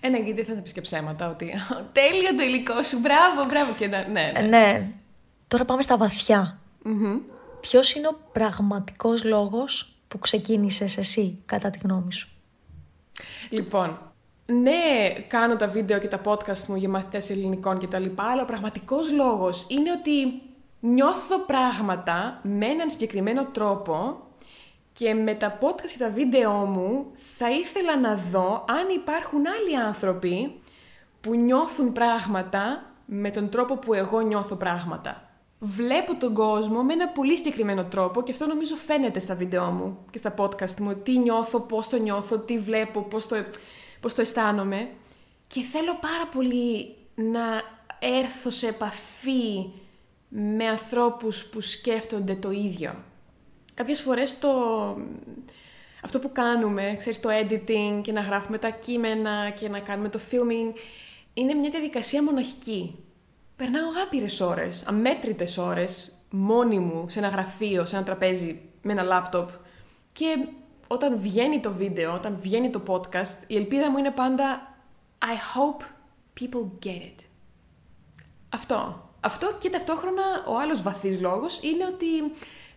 Ε, 0.00 0.08
ναι, 0.08 0.18
γιατί 0.18 0.42
δεν 0.42 0.54
θα 0.56 0.60
πεις 0.62 0.72
και 0.72 0.80
ψέματα 0.80 1.28
ότι 1.30 1.52
τέλειο 1.92 2.34
το 2.36 2.42
υλικό 2.42 2.82
σου, 2.82 2.98
μπράβο, 2.98 3.48
μπράβο. 3.48 3.72
Και 3.72 3.86
να... 3.88 4.08
ναι, 4.08 4.32
Ε, 4.34 4.40
ναι. 4.42 4.48
ναι. 4.48 4.88
Τώρα 5.48 5.64
πάμε 5.64 5.82
στα 5.82 5.96
βαθιά. 5.96 6.56
Ποιος 7.60 7.94
είναι 7.94 8.08
ο 8.08 8.18
πραγματικός 8.32 9.24
λόγος 9.24 9.96
που 10.08 10.18
ξεκίνησες 10.18 10.96
εσύ, 10.96 11.42
κατά 11.46 11.70
τη 11.70 11.78
γνώμη 11.82 12.12
σου; 12.12 12.28
Λοιπόν, 13.50 13.98
ναι, 14.46 15.10
κάνω 15.28 15.56
τα 15.56 15.66
βίντεο 15.66 15.98
και 15.98 16.08
τα 16.08 16.20
podcast 16.24 16.66
μου 16.66 16.76
για 16.76 16.88
μαθητές 16.88 17.30
ελληνικών 17.30 17.78
και 17.78 17.86
τα 17.86 17.98
λοιπά, 17.98 18.24
αλλά 18.24 18.42
ο 18.42 18.44
πραγματικός 18.44 19.12
λόγος 19.12 19.66
είναι 19.68 19.90
ότι 19.90 20.42
νιώθω 20.80 21.38
πράγματα 21.38 22.40
με 22.42 22.66
έναν 22.66 22.90
συγκεκριμένο 22.90 23.46
τρόπο 23.46 24.16
και 24.92 25.14
με 25.14 25.34
τα 25.34 25.58
podcast 25.60 25.90
και 25.92 25.98
τα 25.98 26.10
βίντεο 26.10 26.52
μου 26.52 27.06
θα 27.38 27.50
ήθελα 27.50 27.98
να 27.98 28.16
δω 28.16 28.64
αν 28.68 28.88
υπάρχουν 28.94 29.42
άλλοι 29.46 29.76
άνθρωποι 29.76 30.60
που 31.20 31.34
νιώθουν 31.34 31.92
πράγματα 31.92 32.90
με 33.04 33.30
τον 33.30 33.48
τρόπο 33.48 33.76
που 33.76 33.94
εγώ 33.94 34.20
νιώθω 34.20 34.56
πράγματα. 34.56 35.27
Βλέπω 35.60 36.14
τον 36.14 36.34
κόσμο 36.34 36.82
με 36.82 36.92
ένα 36.92 37.08
πολύ 37.08 37.36
συγκεκριμένο 37.36 37.84
τρόπο 37.84 38.22
και 38.22 38.32
αυτό 38.32 38.46
νομίζω 38.46 38.76
φαίνεται 38.76 39.18
στα 39.18 39.34
βίντεο 39.34 39.70
μου 39.70 39.98
και 40.10 40.18
στα 40.18 40.34
podcast 40.38 40.74
μου. 40.78 40.94
Τι 40.94 41.18
νιώθω, 41.18 41.60
πώς 41.60 41.88
το 41.88 41.96
νιώθω, 41.96 42.38
τι 42.38 42.58
βλέπω, 42.58 43.00
πώς 43.00 43.26
το, 43.26 43.36
πώς 44.00 44.14
το 44.14 44.20
αισθάνομαι. 44.20 44.88
Και 45.46 45.60
θέλω 45.60 45.98
πάρα 46.00 46.26
πολύ 46.32 46.96
να 47.14 47.62
έρθω 47.98 48.50
σε 48.50 48.68
επαφή 48.68 49.70
με 50.28 50.66
ανθρώπους 50.66 51.44
που 51.44 51.60
σκέφτονται 51.60 52.34
το 52.34 52.50
ίδιο. 52.50 53.04
Κάποιες 53.74 54.00
φορές 54.00 54.38
το... 54.38 54.50
Αυτό 56.02 56.18
που 56.18 56.32
κάνουμε, 56.32 56.94
ξέρεις, 56.98 57.20
το 57.20 57.28
editing 57.32 58.00
και 58.02 58.12
να 58.12 58.20
γράφουμε 58.20 58.58
τα 58.58 58.70
κείμενα 58.70 59.50
και 59.50 59.68
να 59.68 59.78
κάνουμε 59.78 60.08
το 60.08 60.20
filming, 60.30 60.78
είναι 61.34 61.54
μια 61.54 61.70
διαδικασία 61.70 62.22
μοναχική. 62.22 62.94
Περνάω 63.58 63.88
άπειρες 64.04 64.40
ώρες, 64.40 64.84
αμέτρητες 64.86 65.58
ώρες, 65.58 66.12
μόνη 66.30 66.78
μου, 66.78 67.08
σε 67.08 67.18
ένα 67.18 67.28
γραφείο, 67.28 67.84
σε 67.84 67.96
ένα 67.96 68.04
τραπέζι, 68.04 68.60
με 68.82 68.92
ένα 68.92 69.02
λάπτοπ. 69.02 69.48
Και 70.12 70.48
όταν 70.86 71.20
βγαίνει 71.20 71.60
το 71.60 71.72
βίντεο, 71.72 72.14
όταν 72.14 72.38
βγαίνει 72.40 72.70
το 72.70 72.82
podcast, 72.86 73.36
η 73.46 73.56
ελπίδα 73.56 73.90
μου 73.90 73.98
είναι 73.98 74.10
πάντα 74.10 74.74
I 75.18 75.56
hope 75.56 75.84
people 76.40 76.86
get 76.86 77.02
it. 77.02 77.24
Αυτό. 78.48 79.08
Αυτό 79.20 79.56
και 79.58 79.70
ταυτόχρονα 79.70 80.22
ο 80.48 80.58
άλλος 80.58 80.82
βαθύς 80.82 81.20
λόγος 81.20 81.62
είναι 81.62 81.84
ότι 81.86 82.06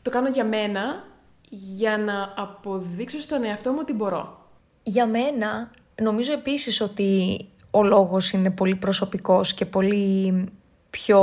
το 0.02 0.10
κάνω 0.10 0.30
για 0.30 0.46
μένα, 0.46 1.04
για 1.50 1.98
να 1.98 2.34
αποδείξω 2.38 3.20
στον 3.20 3.44
εαυτό 3.44 3.72
μου 3.72 3.80
ότι 3.82 3.94
μπορώ. 3.94 4.50
Για 4.84 5.08
μένα, 5.08 5.72
νομίζω 6.02 6.34
επίσης 6.34 6.82
ότι 6.82 7.40
ο 7.72 7.84
λόγος 7.84 8.32
είναι 8.32 8.52
πολύ 8.52 8.76
προσωπικός 8.76 9.54
και 9.54 9.66
πολύ 9.66 10.34
πιο 10.92 11.22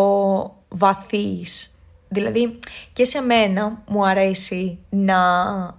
βαθύς. 0.68 1.70
Δηλαδή, 2.08 2.58
και 2.92 3.04
σε 3.04 3.20
μένα 3.20 3.82
μου 3.88 4.06
αρέσει 4.06 4.78
να 4.90 5.18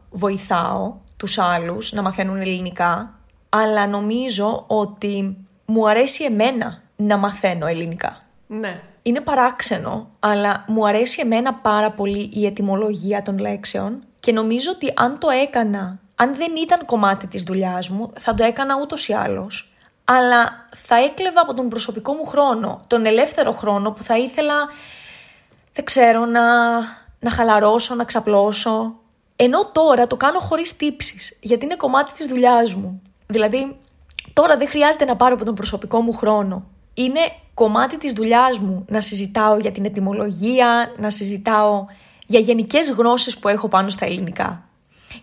βοηθάω 0.10 0.94
τους 1.18 1.38
άλλους 1.38 1.92
να 1.92 2.02
μαθαίνουν 2.02 2.42
ελληνικά, 2.42 3.20
αλλά 3.50 3.88
νομίζω 3.88 4.64
ότι 4.68 5.38
μου 5.66 5.90
αρέσει 5.90 6.24
εμένα 6.24 6.82
να 6.96 7.18
μαθαίνω 7.18 7.68
ελληνικά. 7.68 8.22
Ναι. 8.48 8.82
Είναι 9.02 9.22
παράξενο, 9.22 10.10
αλλά 10.20 10.66
μου 10.68 10.88
αρέσει 10.88 11.22
εμένα 11.22 11.54
πάρα 11.54 11.92
πολύ 11.92 12.30
η 12.34 12.46
ετυμολογία 12.46 13.22
των 13.22 13.38
λέξεων 13.38 14.04
και 14.20 14.32
νομίζω 14.32 14.72
ότι 14.72 14.94
αν 14.96 15.20
το 15.20 15.30
έκανα, 15.30 16.00
αν 16.16 16.36
δεν 16.36 16.52
ήταν 16.56 16.86
κομμάτι 16.86 17.28
της 17.28 17.44
δουλειάς 17.44 17.90
μου, 17.90 18.12
θα 18.20 18.34
το 18.34 18.44
έκανα 18.44 18.80
ούτως 18.82 19.08
ή 19.08 19.14
άλλως. 19.14 19.74
Αλλά 20.12 20.66
θα 20.76 20.96
έκλεβα 21.04 21.42
από 21.42 21.54
τον 21.54 21.70
προσωπικό 21.70 22.14
μου 22.14 22.26
χρόνο, 22.26 22.84
τον 22.88 23.06
ελεύθερο 23.06 23.52
χρόνο 23.52 23.92
που 23.92 24.04
θα 24.04 24.18
ήθελα, 24.18 24.54
δεν 25.74 25.86
ξέρω, 25.86 26.26
να, 26.26 26.78
να 27.20 27.30
χαλαρώσω, 27.30 27.96
να 27.96 28.04
ξαπλώσω. 28.04 28.96
Ενώ 29.36 29.66
τώρα 29.72 30.08
το 30.08 30.16
κάνω 30.16 30.40
χωρίς 30.40 30.76
τύψεις, 30.76 31.38
γιατί 31.42 31.66
είναι 31.66 31.76
κομμάτι 31.76 32.12
της 32.12 32.28
δουλειάς 32.28 32.74
μου. 32.74 33.02
Δηλαδή, 33.28 33.78
τώρα 34.34 34.58
δεν 34.58 34.68
χρειάζεται 34.68 35.06
να 35.06 35.16
πάρω 35.16 35.34
από 35.34 35.46
τον 35.46 35.56
προσωπικό 35.56 36.02
μου 36.02 36.14
χρόνο. 36.14 36.66
Είναι 36.94 37.20
κομμάτι 37.54 37.98
της 37.98 38.14
δουλειάς 38.14 38.60
μου 38.60 38.86
να 38.90 39.02
συζητάω 39.02 39.58
για 39.58 39.72
την 39.72 39.86
ετυμολογία, 39.86 40.94
να 40.98 41.10
συζητάω 41.10 41.86
για 42.26 42.40
γενικές 42.40 42.92
γνώσεις 42.92 43.38
που 43.38 43.48
έχω 43.48 43.68
πάνω 43.68 43.90
στα 43.90 44.06
ελληνικά. 44.06 44.64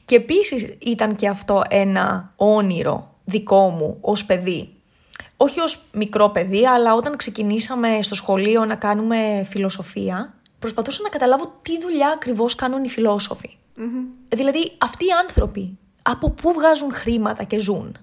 Και 0.04 0.16
επίσης 0.16 0.76
ήταν 0.78 1.16
και 1.16 1.28
αυτό 1.28 1.62
ένα 1.68 2.32
όνειρο 2.36 3.14
δικό 3.26 3.68
μου 3.68 3.98
ως 4.00 4.24
παιδί. 4.24 4.75
Όχι 5.36 5.60
ως 5.60 5.84
μικρό 5.92 6.28
παιδί, 6.28 6.66
αλλά 6.66 6.94
όταν 6.94 7.16
ξεκινήσαμε 7.16 7.98
στο 8.02 8.14
σχολείο 8.14 8.64
να 8.64 8.74
κάνουμε 8.74 9.44
φιλοσοφία, 9.48 10.34
προσπαθούσα 10.58 11.02
να 11.02 11.08
καταλάβω 11.08 11.58
τι 11.62 11.80
δουλειά 11.80 12.08
ακριβώς 12.08 12.54
κάνουν 12.54 12.84
οι 12.84 12.88
φιλόσοφοι. 12.88 13.56
Δηλαδή, 14.28 14.72
αυτοί 14.78 15.04
οι 15.04 15.10
άνθρωποι, 15.22 15.78
από 16.02 16.30
πού 16.30 16.52
βγάζουν 16.52 16.92
χρήματα 16.94 17.42
και 17.42 17.58
ζουν. 17.58 17.96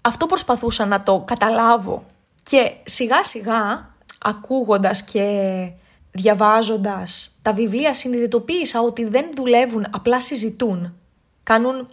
Αυτό 0.00 0.26
προσπαθούσα 0.26 0.86
να 0.86 1.02
το 1.02 1.22
καταλάβω. 1.26 2.06
Και 2.42 2.72
σιγά 2.84 3.22
σιγά, 3.22 3.90
ακούγοντας 4.22 5.02
και 5.02 5.68
διαβάζοντας 6.12 7.38
τα 7.42 7.52
βιβλία, 7.52 7.94
συνειδητοποίησα 7.94 8.80
ότι 8.80 9.04
δεν 9.04 9.26
δουλεύουν, 9.34 9.86
απλά 9.90 10.20
συζητούν. 10.20 10.94
Κάνουν 11.42 11.88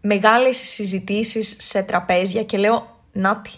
μεγάλες 0.00 0.56
συζητήσεις 0.56 1.56
σε 1.58 1.82
τραπέζια 1.82 2.44
και 2.44 2.58
λέω 2.58 2.98
«Νάτι, 3.12 3.50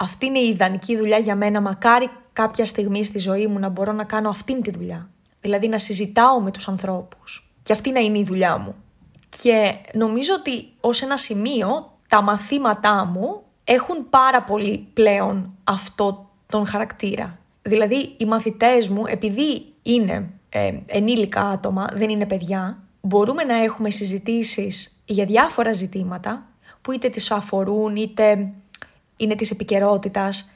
αυτή 0.00 0.26
είναι 0.26 0.38
η 0.38 0.48
ιδανική 0.48 0.96
δουλειά 0.96 1.18
για 1.18 1.36
μένα, 1.36 1.60
μακάρι 1.60 2.10
κάποια 2.32 2.66
στιγμή 2.66 3.04
στη 3.04 3.18
ζωή 3.18 3.46
μου 3.46 3.58
να 3.58 3.68
μπορώ 3.68 3.92
να 3.92 4.04
κάνω 4.04 4.28
αυτήν 4.28 4.62
τη 4.62 4.70
δουλειά». 4.70 5.08
Δηλαδή 5.40 5.68
να 5.68 5.78
συζητάω 5.78 6.40
με 6.40 6.50
τους 6.50 6.68
ανθρώπους. 6.68 7.50
Και 7.62 7.72
αυτή 7.72 7.92
να 7.92 8.00
είναι 8.00 8.18
η 8.18 8.24
δουλειά 8.24 8.58
μου. 8.58 8.74
Και 9.42 9.74
νομίζω 9.94 10.34
ότι 10.34 10.68
ως 10.80 11.02
ένα 11.02 11.16
σημείο 11.16 11.92
τα 12.08 12.22
μαθήματά 12.22 13.04
μου 13.04 13.42
έχουν 13.64 14.10
πάρα 14.10 14.42
πολύ 14.42 14.88
πλέον 14.92 15.56
αυτό 15.64 16.30
τον 16.46 16.66
χαρακτήρα. 16.66 17.38
Δηλαδή 17.62 18.14
οι 18.16 18.24
μαθητές 18.24 18.88
μου 18.88 19.02
επειδή 19.06 19.64
είναι 19.82 20.30
ε, 20.48 20.72
ενήλικα 20.86 21.40
άτομα, 21.40 21.86
δεν 21.92 22.08
είναι 22.08 22.26
παιδιά, 22.26 22.82
μπορούμε 23.00 23.44
να 23.44 23.56
έχουμε 23.56 23.90
συζητήσεις 23.90 25.02
για 25.04 25.24
διάφορα 25.24 25.72
ζητήματα 25.72 26.46
που 26.80 26.92
είτε 26.92 27.08
τις 27.08 27.30
αφορούν 27.30 27.96
είτε 27.96 28.52
είναι 29.18 29.34
της 29.34 29.50
επικαιρότητας 29.50 30.50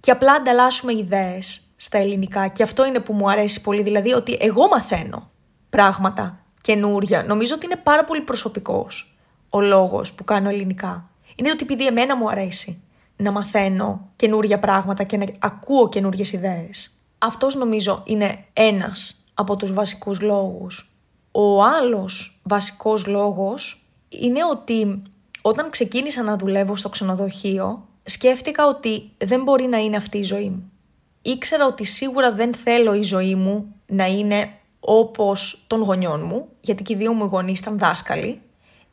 και 0.00 0.10
απλά 0.10 0.32
ανταλλάσσουμε 0.32 0.92
ιδέες 0.92 1.60
στα 1.76 1.98
ελληνικά 1.98 2.48
και 2.48 2.62
αυτό 2.62 2.86
είναι 2.86 3.00
που 3.00 3.12
μου 3.12 3.30
αρέσει 3.30 3.60
πολύ, 3.60 3.82
δηλαδή 3.82 4.12
ότι 4.12 4.36
εγώ 4.40 4.68
μαθαίνω 4.68 5.30
πράγματα 5.70 6.44
καινούρια. 6.60 7.24
Νομίζω 7.24 7.54
ότι 7.54 7.66
είναι 7.66 7.76
πάρα 7.76 8.04
πολύ 8.04 8.20
προσωπικός 8.20 9.16
ο 9.50 9.60
λόγος 9.60 10.12
που 10.12 10.24
κάνω 10.24 10.48
ελληνικά. 10.48 11.10
Είναι 11.36 11.50
ότι 11.50 11.62
επειδή 11.62 11.86
εμένα 11.86 12.16
μου 12.16 12.30
αρέσει 12.30 12.82
να 13.16 13.30
μαθαίνω 13.30 14.10
καινούργια 14.16 14.58
πράγματα 14.58 15.04
και 15.04 15.16
να 15.16 15.26
ακούω 15.38 15.88
καινούργιες 15.88 16.32
ιδέες. 16.32 17.00
Αυτός 17.18 17.54
νομίζω 17.54 18.02
είναι 18.06 18.44
ένας 18.52 19.24
από 19.34 19.56
τους 19.56 19.72
βασικούς 19.72 20.20
λόγους. 20.20 20.92
Ο 21.32 21.62
άλλος 21.62 22.40
βασικός 22.42 23.06
λόγος 23.06 23.86
είναι 24.08 24.40
ότι 24.50 25.02
όταν 25.48 25.70
ξεκίνησα 25.70 26.22
να 26.22 26.36
δουλεύω 26.36 26.76
στο 26.76 26.88
ξενοδοχείο, 26.88 27.88
σκέφτηκα 28.02 28.66
ότι 28.66 29.10
δεν 29.24 29.42
μπορεί 29.42 29.64
να 29.64 29.78
είναι 29.78 29.96
αυτή 29.96 30.18
η 30.18 30.22
ζωή 30.22 30.48
μου. 30.48 30.70
Ήξερα 31.22 31.66
ότι 31.66 31.84
σίγουρα 31.84 32.32
δεν 32.32 32.54
θέλω 32.54 32.94
η 32.94 33.02
ζωή 33.02 33.34
μου 33.34 33.74
να 33.86 34.06
είναι 34.06 34.50
όπως 34.80 35.64
των 35.66 35.80
γονιών 35.80 36.24
μου, 36.24 36.48
γιατί 36.60 36.82
και 36.82 36.92
οι 36.92 36.96
δύο 36.96 37.12
μου 37.12 37.24
γονείς 37.24 37.60
ήταν 37.60 37.78
δάσκαλοι. 37.78 38.40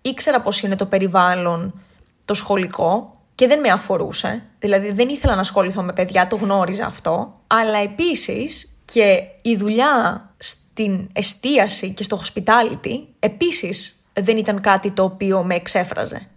Ήξερα 0.02 0.42
πώς 0.42 0.62
είναι 0.62 0.76
το 0.76 0.86
περιβάλλον 0.86 1.82
το 2.26 2.34
σχολικό 2.34 3.18
και 3.36 3.48
δεν 3.48 3.60
με 3.60 3.70
αφορούσε. 3.70 4.44
Δηλαδή 4.60 4.92
δεν 4.92 5.10
ήθελα 5.10 5.36
να 5.36 5.42
ασχοληθώ 5.42 5.82
με 5.82 5.94
παιδιά, 5.94 6.28
το 6.28 6.36
γνώριζα 6.36 6.86
αυτό. 6.86 7.40
Αλλά 7.48 7.78
επίσης 7.78 8.82
και 8.86 9.24
η 9.42 9.56
δουλειά 9.58 10.30
στην 10.38 11.10
εστίαση 11.14 11.94
και 11.94 12.04
στο 12.04 12.22
hospitality 12.24 13.00
επίσης 13.20 14.06
δεν 14.14 14.38
ήταν 14.38 14.62
κάτι 14.62 14.92
το 14.92 15.04
οποίο 15.04 15.44
με 15.44 15.56
εξέφραζε. 15.56 16.28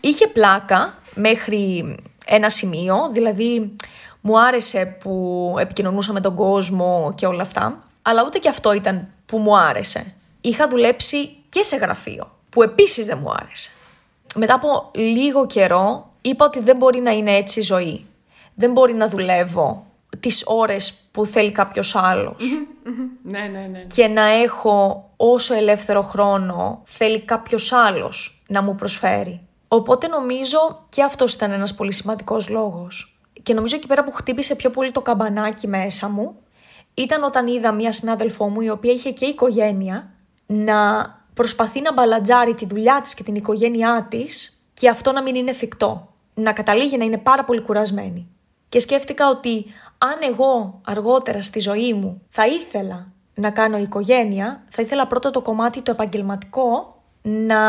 Είχε 0.00 0.26
πλάκα 0.26 0.98
μέχρι 1.14 1.94
ένα 2.26 2.50
σημείο, 2.50 3.10
δηλαδή 3.12 3.76
μου 4.20 4.40
άρεσε 4.40 4.96
που 5.02 5.54
επικοινωνούσα 5.58 6.12
με 6.12 6.20
τον 6.20 6.34
κόσμο 6.34 7.12
και 7.16 7.26
όλα 7.26 7.42
αυτά, 7.42 7.84
αλλά 8.02 8.22
ούτε 8.26 8.38
και 8.38 8.48
αυτό 8.48 8.72
ήταν 8.72 9.08
που 9.26 9.38
μου 9.38 9.58
άρεσε. 9.58 10.14
Είχα 10.40 10.68
δουλέψει 10.68 11.30
και 11.48 11.62
σε 11.62 11.76
γραφείο, 11.76 12.30
που 12.50 12.62
επίσης 12.62 13.06
δεν 13.06 13.18
μου 13.22 13.32
άρεσε. 13.40 13.70
Μετά 14.34 14.54
από 14.54 14.90
λίγο 14.94 15.46
καιρό 15.46 16.10
είπα 16.20 16.44
ότι 16.44 16.60
δεν 16.60 16.76
μπορεί 16.76 17.00
να 17.00 17.10
είναι 17.10 17.36
έτσι 17.36 17.60
η 17.60 17.62
ζωή. 17.62 18.06
Δεν 18.54 18.72
μπορεί 18.72 18.94
να 18.94 19.08
δουλεύω 19.08 19.86
τις 20.20 20.42
ώρες 20.46 20.94
που 21.10 21.26
θέλει 21.26 21.52
κάποιος 21.52 21.94
Ναι, 23.22 23.38
ναι, 23.38 23.68
ναι. 23.70 23.84
Και 23.94 24.06
να 24.08 24.22
έχω 24.22 25.08
όσο 25.16 25.54
ελεύθερο 25.54 26.02
χρόνο 26.02 26.82
θέλει 26.84 27.20
κάποιος 27.20 27.72
άλλος 27.72 28.42
να 28.46 28.62
μου 28.62 28.74
προσφέρει. 28.74 29.40
Οπότε 29.74 30.06
νομίζω 30.06 30.86
και 30.88 31.02
αυτός 31.02 31.34
ήταν 31.34 31.50
ένας 31.50 31.74
πολύ 31.74 31.92
σημαντικός 31.92 32.48
λόγος. 32.48 33.20
Και 33.42 33.54
νομίζω 33.54 33.76
εκεί 33.76 33.86
πέρα 33.86 34.04
που 34.04 34.10
χτύπησε 34.10 34.54
πιο 34.54 34.70
πολύ 34.70 34.90
το 34.90 35.00
καμπανάκι 35.00 35.66
μέσα 35.66 36.08
μου 36.08 36.36
ήταν 36.94 37.22
όταν 37.22 37.46
είδα 37.46 37.72
μία 37.72 37.92
συνάδελφό 37.92 38.48
μου 38.48 38.60
η 38.60 38.68
οποία 38.68 38.92
είχε 38.92 39.10
και 39.10 39.24
οικογένεια 39.24 40.12
να 40.46 41.06
προσπαθεί 41.34 41.80
να 41.80 41.92
μπαλατζάρει 41.92 42.54
τη 42.54 42.66
δουλειά 42.66 43.00
της 43.02 43.14
και 43.14 43.22
την 43.22 43.34
οικογένειά 43.34 44.06
της 44.10 44.64
και 44.74 44.88
αυτό 44.88 45.12
να 45.12 45.22
μην 45.22 45.34
είναι 45.34 45.50
εφικτό. 45.50 46.08
Να 46.34 46.52
καταλήγει 46.52 46.96
να 46.96 47.04
είναι 47.04 47.18
πάρα 47.18 47.44
πολύ 47.44 47.60
κουρασμένη. 47.60 48.28
Και 48.68 48.78
σκέφτηκα 48.78 49.28
ότι 49.28 49.66
αν 49.98 50.16
εγώ 50.30 50.80
αργότερα 50.84 51.42
στη 51.42 51.60
ζωή 51.60 51.92
μου 51.92 52.22
θα 52.28 52.46
ήθελα 52.46 53.04
να 53.34 53.50
κάνω 53.50 53.78
οικογένεια, 53.78 54.64
θα 54.70 54.82
ήθελα 54.82 55.06
πρώτα 55.06 55.30
το 55.30 55.40
κομμάτι 55.40 55.82
το 55.82 55.90
επαγγελματικό 55.90 56.96
να 57.22 57.66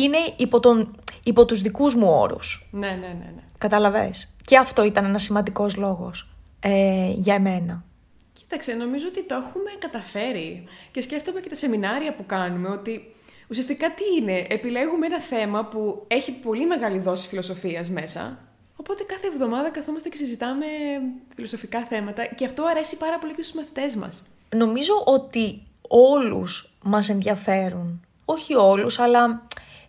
είναι 0.00 0.18
υπό, 0.36 0.60
τον, 0.60 1.00
υπό 1.22 1.44
τους 1.44 1.60
δικούς 1.60 1.94
μου 1.94 2.08
όρους. 2.08 2.68
Ναι, 2.72 2.88
ναι, 2.88 2.94
ναι. 2.94 3.30
ναι. 3.34 3.42
Καταλαβες. 3.58 4.36
Και 4.44 4.56
αυτό 4.56 4.84
ήταν 4.84 5.04
ένας 5.04 5.22
σημαντικός 5.22 5.76
λόγος 5.76 6.28
ε, 6.60 7.10
για 7.10 7.34
εμένα. 7.34 7.84
Κοίταξε, 8.32 8.72
νομίζω 8.72 9.06
ότι 9.08 9.24
το 9.24 9.34
έχουμε 9.34 9.70
καταφέρει. 9.78 10.64
Και 10.90 11.00
σκέφτομαι 11.00 11.40
και 11.40 11.48
τα 11.48 11.54
σεμινάρια 11.54 12.14
που 12.14 12.26
κάνουμε, 12.26 12.68
ότι 12.68 13.14
ουσιαστικά 13.48 13.94
τι 13.94 14.02
είναι; 14.20 14.46
Επιλέγουμε 14.48 15.06
ένα 15.06 15.20
θέμα 15.20 15.64
που 15.64 16.04
έχει 16.06 16.32
πολύ 16.32 16.66
μεγάλη 16.66 16.98
δόση 16.98 17.28
φιλοσοφίας 17.28 17.90
μέσα. 17.90 18.38
Οπότε 18.76 19.02
κάθε 19.02 19.26
εβδομάδα 19.26 19.70
καθόμαστε 19.70 20.08
και 20.08 20.16
συζητάμε 20.16 20.66
φιλοσοφικά 21.34 21.80
θέματα 21.80 22.26
και 22.26 22.44
αυτό 22.44 22.64
αρέσει 22.64 22.96
πάρα 22.96 23.18
πολύ 23.18 23.34
και 23.34 23.42
στους 23.42 23.54
μαθητές 23.54 23.96
μας. 23.96 24.22
Νομίζω 24.56 25.02
ότι 25.04 25.62
όλους 25.88 26.70
μας 26.82 27.08
ενδιαφέρουν. 27.08 28.06
Όχι 28.24 28.54
όλους, 28.54 28.98
αλλά 28.98 29.46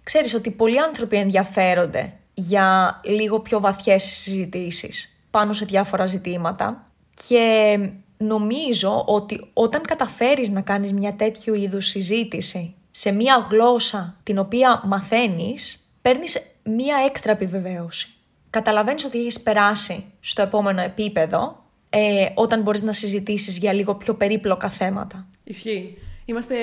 ξέρεις 0.07 0.33
ότι 0.33 0.51
πολλοί 0.51 0.79
άνθρωποι 0.79 1.17
ενδιαφέρονται 1.17 2.13
για 2.33 2.99
λίγο 3.03 3.39
πιο 3.39 3.59
βαθιές 3.59 4.03
συζητήσεις 4.03 5.21
πάνω 5.31 5.53
σε 5.53 5.65
διάφορα 5.65 6.05
ζητήματα 6.05 6.87
και 7.27 7.79
νομίζω 8.17 9.03
ότι 9.07 9.49
όταν 9.53 9.81
καταφέρεις 9.81 10.49
να 10.49 10.61
κάνεις 10.61 10.93
μια 10.93 11.13
τέτοιου 11.13 11.53
είδους 11.53 11.87
συζήτηση 11.87 12.75
σε 12.91 13.11
μια 13.11 13.47
γλώσσα 13.49 14.17
την 14.23 14.37
οποία 14.37 14.81
μαθαίνεις, 14.85 15.79
παίρνεις 16.01 16.41
μια 16.63 16.95
έξτρα 17.05 17.31
επιβεβαίωση. 17.31 18.07
Καταλαβαίνεις 18.49 19.05
ότι 19.05 19.19
έχεις 19.19 19.41
περάσει 19.41 20.03
στο 20.19 20.41
επόμενο 20.41 20.81
επίπεδο 20.81 21.63
ε, 21.89 22.25
όταν 22.33 22.61
μπορείς 22.61 22.81
να 22.81 22.93
συζητήσεις 22.93 23.57
για 23.57 23.73
λίγο 23.73 23.95
πιο 23.95 24.13
περίπλοκα 24.13 24.69
θέματα. 24.69 25.27
Ισχύει. 25.43 25.97
Είμαστε, 26.25 26.55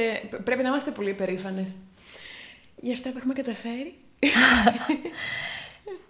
πρέπει 0.44 0.62
να 0.62 0.68
είμαστε 0.68 0.90
πολύ 0.90 1.12
περήφανες 1.12 1.72
για 2.85 2.92
αυτά 2.92 3.11
που 3.11 3.18
έχουμε 3.18 3.35
καταφέρει. 3.35 3.94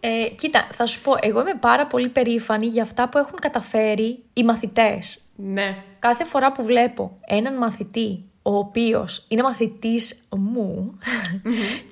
Ε, 0.00 0.28
κοίτα, 0.28 0.68
θα 0.72 0.86
σου 0.86 1.00
πω, 1.00 1.14
εγώ 1.20 1.40
είμαι 1.40 1.54
πάρα 1.60 1.86
πολύ 1.86 2.08
περήφανη 2.08 2.66
για 2.66 2.82
αυτά 2.82 3.08
που 3.08 3.18
έχουν 3.18 3.38
καταφέρει 3.38 4.22
οι 4.32 4.44
μαθητές. 4.44 5.20
Ναι. 5.36 5.76
Κάθε 5.98 6.24
φορά 6.24 6.52
που 6.52 6.64
βλέπω 6.64 7.18
έναν 7.26 7.56
μαθητή, 7.56 8.24
ο 8.42 8.56
οποίος 8.56 9.24
είναι 9.28 9.42
μαθητής 9.42 10.28
μου 10.36 10.98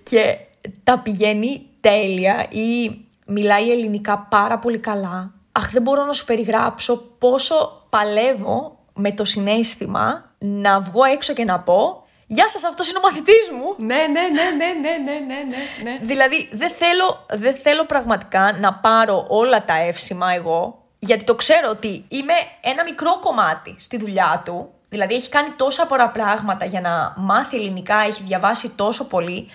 και 0.03 0.37
τα 0.83 0.99
πηγαίνει 0.99 1.67
τέλεια 1.81 2.47
ή 2.51 3.01
μιλάει 3.27 3.71
ελληνικά 3.71 4.19
πάρα 4.19 4.59
πολύ 4.59 4.79
καλά, 4.79 5.35
αχ 5.53 5.71
δεν 5.71 5.83
μπορώ 5.83 6.05
να 6.05 6.13
σου 6.13 6.25
περιγράψω 6.25 6.97
πόσο 7.19 7.87
παλεύω 7.89 8.79
με 8.95 9.13
το 9.13 9.25
συνέστημα 9.25 10.35
να 10.39 10.81
βγω 10.81 11.05
έξω 11.05 11.33
και 11.33 11.45
να 11.45 11.61
πω 11.61 12.02
Γεια 12.27 12.49
σας, 12.49 12.65
αυτός 12.65 12.89
είναι 12.89 12.99
ο 12.99 13.01
μαθητής 13.01 13.51
μου. 13.51 13.75
Ναι, 13.87 13.95
ναι, 13.95 14.03
ναι, 14.05 14.43
ναι, 14.57 14.67
ναι, 14.81 14.91
ναι, 15.05 15.19
ναι, 15.19 15.43
ναι, 15.83 15.91
ναι. 15.91 15.99
Δηλαδή, 16.03 16.49
δεν 16.53 16.71
θέλω, 16.71 17.27
δεν 17.31 17.55
θέλω 17.55 17.85
πραγματικά 17.85 18.57
να 18.61 18.75
πάρω 18.75 19.25
όλα 19.29 19.65
τα 19.65 19.75
εύσημα 19.75 20.33
εγώ, 20.33 20.83
γιατί 20.99 21.25
το 21.25 21.35
ξέρω 21.35 21.69
ότι 21.71 22.05
είμαι 22.09 22.33
ένα 22.61 22.83
μικρό 22.83 23.19
κομμάτι 23.21 23.77
στη 23.79 23.97
δουλειά 23.97 24.43
του. 24.45 24.71
Δηλαδή, 24.89 25.15
έχει 25.15 25.29
κάνει 25.29 25.51
τόσα 25.51 25.87
πολλά 25.87 26.09
πράγματα 26.11 26.65
για 26.65 26.81
να 26.81 27.15
μάθει 27.17 27.57
ελληνικά, 27.57 27.97
έχει 28.07 28.23
διαβάσει 28.23 28.71
τόσο 28.71 29.07
πολύ. 29.07 29.49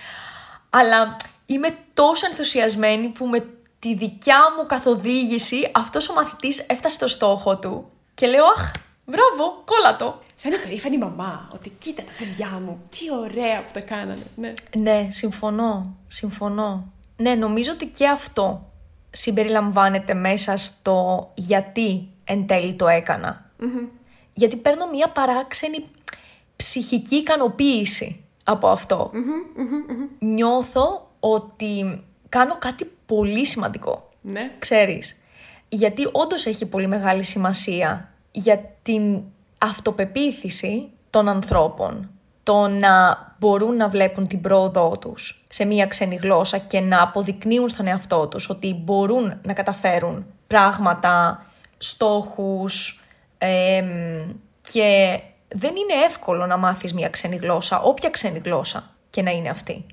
Αλλά 0.69 1.15
είμαι 1.45 1.77
τόσο 1.93 2.25
ενθουσιασμένη 2.25 3.07
που 3.07 3.25
με 3.25 3.45
τη 3.79 3.95
δικιά 3.95 4.39
μου 4.57 4.65
καθοδήγηση 4.65 5.71
αυτός 5.73 6.09
ο 6.09 6.13
μαθητής 6.13 6.59
έφτασε 6.59 6.95
στο 6.95 7.07
στόχο 7.07 7.57
του 7.57 7.91
και 8.13 8.27
λέω 8.27 8.45
«Αχ, 8.45 8.71
μπράβο, 9.05 9.63
κόλατο» 9.65 10.21
σαν 10.39 10.51
υπερήφανη 10.51 10.97
μαμά, 10.97 11.49
ότι 11.53 11.69
κοίτα 11.77 12.03
τα 12.03 12.11
παιδιά 12.17 12.61
μου, 12.65 12.79
τι 12.89 13.15
ωραία 13.23 13.65
που 13.65 13.71
τα 13.73 13.79
κάνανε. 13.79 14.25
Ναι, 14.35 14.53
ναι 14.77 15.07
συμφωνώ, 15.09 15.95
συμφωνώ. 16.07 16.91
Ναι, 17.17 17.35
νομίζω 17.35 17.71
ότι 17.71 17.85
και 17.85 18.07
αυτό 18.07 18.71
συμπεριλαμβάνεται 19.09 20.13
μέσα 20.13 20.57
στο 20.57 21.31
γιατί 21.35 22.07
εν 22.23 22.47
τέλει 22.47 22.73
το 22.73 22.87
εκανα 22.87 23.51
Γιατί 24.33 24.55
παίρνω 24.55 24.89
μια 24.89 25.09
παράξενη 25.09 25.85
ψυχική 26.55 27.15
ικανοποίηση 27.15 28.23
από 28.43 28.67
αυτό. 28.67 29.11
Νιώθω 30.19 31.11
ότι 31.19 32.03
κάνω 32.29 32.57
κάτι 32.59 32.91
πολύ 33.05 33.45
σημαντικό. 33.45 34.09
Ναι. 34.21 34.51
Ξέρεις. 34.59 35.21
Γιατί 35.69 36.09
όντως 36.11 36.45
έχει 36.45 36.65
πολύ 36.65 36.87
μεγάλη 36.87 37.23
σημασία 37.23 38.11
για 38.31 38.75
την 38.81 39.21
αυτοπεποίθηση 39.57 40.89
των 41.09 41.27
ανθρώπων. 41.27 42.09
Το 42.43 42.67
να 42.67 43.17
μπορούν 43.39 43.75
να 43.75 43.87
βλέπουν 43.87 44.27
την 44.27 44.41
πρόοδό 44.41 44.97
τους 44.97 45.45
σε 45.47 45.65
μία 45.65 45.87
ξένη 45.87 46.15
γλώσσα 46.15 46.57
και 46.57 46.79
να 46.79 47.01
αποδεικνύουν 47.01 47.69
στον 47.69 47.87
εαυτό 47.87 48.27
τους 48.27 48.49
ότι 48.49 48.73
μπορούν 48.83 49.39
να 49.43 49.53
καταφέρουν 49.53 50.25
πράγματα, 50.47 51.45
στόχους 51.77 53.03
και 54.71 55.19
δεν 55.47 55.75
είναι 55.75 56.03
εύκολο 56.05 56.45
να 56.45 56.57
μάθεις 56.57 56.93
μία 56.93 57.09
ξένη 57.09 57.35
γλώσσα, 57.35 57.81
όποια 57.81 58.09
ξένη 58.09 58.41
γλώσσα 58.45 58.89
και 59.09 59.21
να 59.21 59.31
είναι 59.31 59.49
αυτή. 59.49 59.85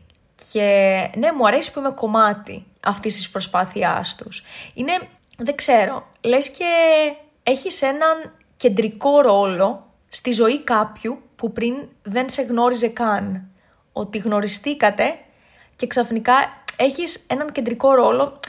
Και 0.53 1.11
ναι, 1.16 1.33
μου 1.33 1.46
αρέσει 1.46 1.72
που 1.72 1.79
είμαι 1.79 1.90
κομμάτι 1.90 2.66
αυτής 2.81 3.14
της 3.14 3.31
προσπάθειάς 3.31 4.14
τους. 4.14 4.42
Είναι, 4.74 4.92
δεν 5.38 5.55
ξέρω, 5.55 6.07
λες 6.20 6.50
και 6.50 6.64
έχεις 7.42 7.83
έναν 7.83 8.33
κεντρικό 8.56 9.20
ρόλο 9.20 9.86
στη 10.08 10.30
ζωή 10.32 10.62
κάποιου 10.62 11.18
που 11.36 11.52
πριν 11.52 11.74
δεν 12.02 12.28
σε 12.28 12.42
γνώριζε 12.42 12.88
καν. 12.88 13.48
Ότι 13.92 14.18
γνωριστήκατε 14.18 15.14
και 15.76 15.86
ξαφνικά 15.86 16.34
έχεις 16.76 17.26
έναν 17.28 17.52
κεντρικό 17.52 17.94
ρόλο, 17.94 18.40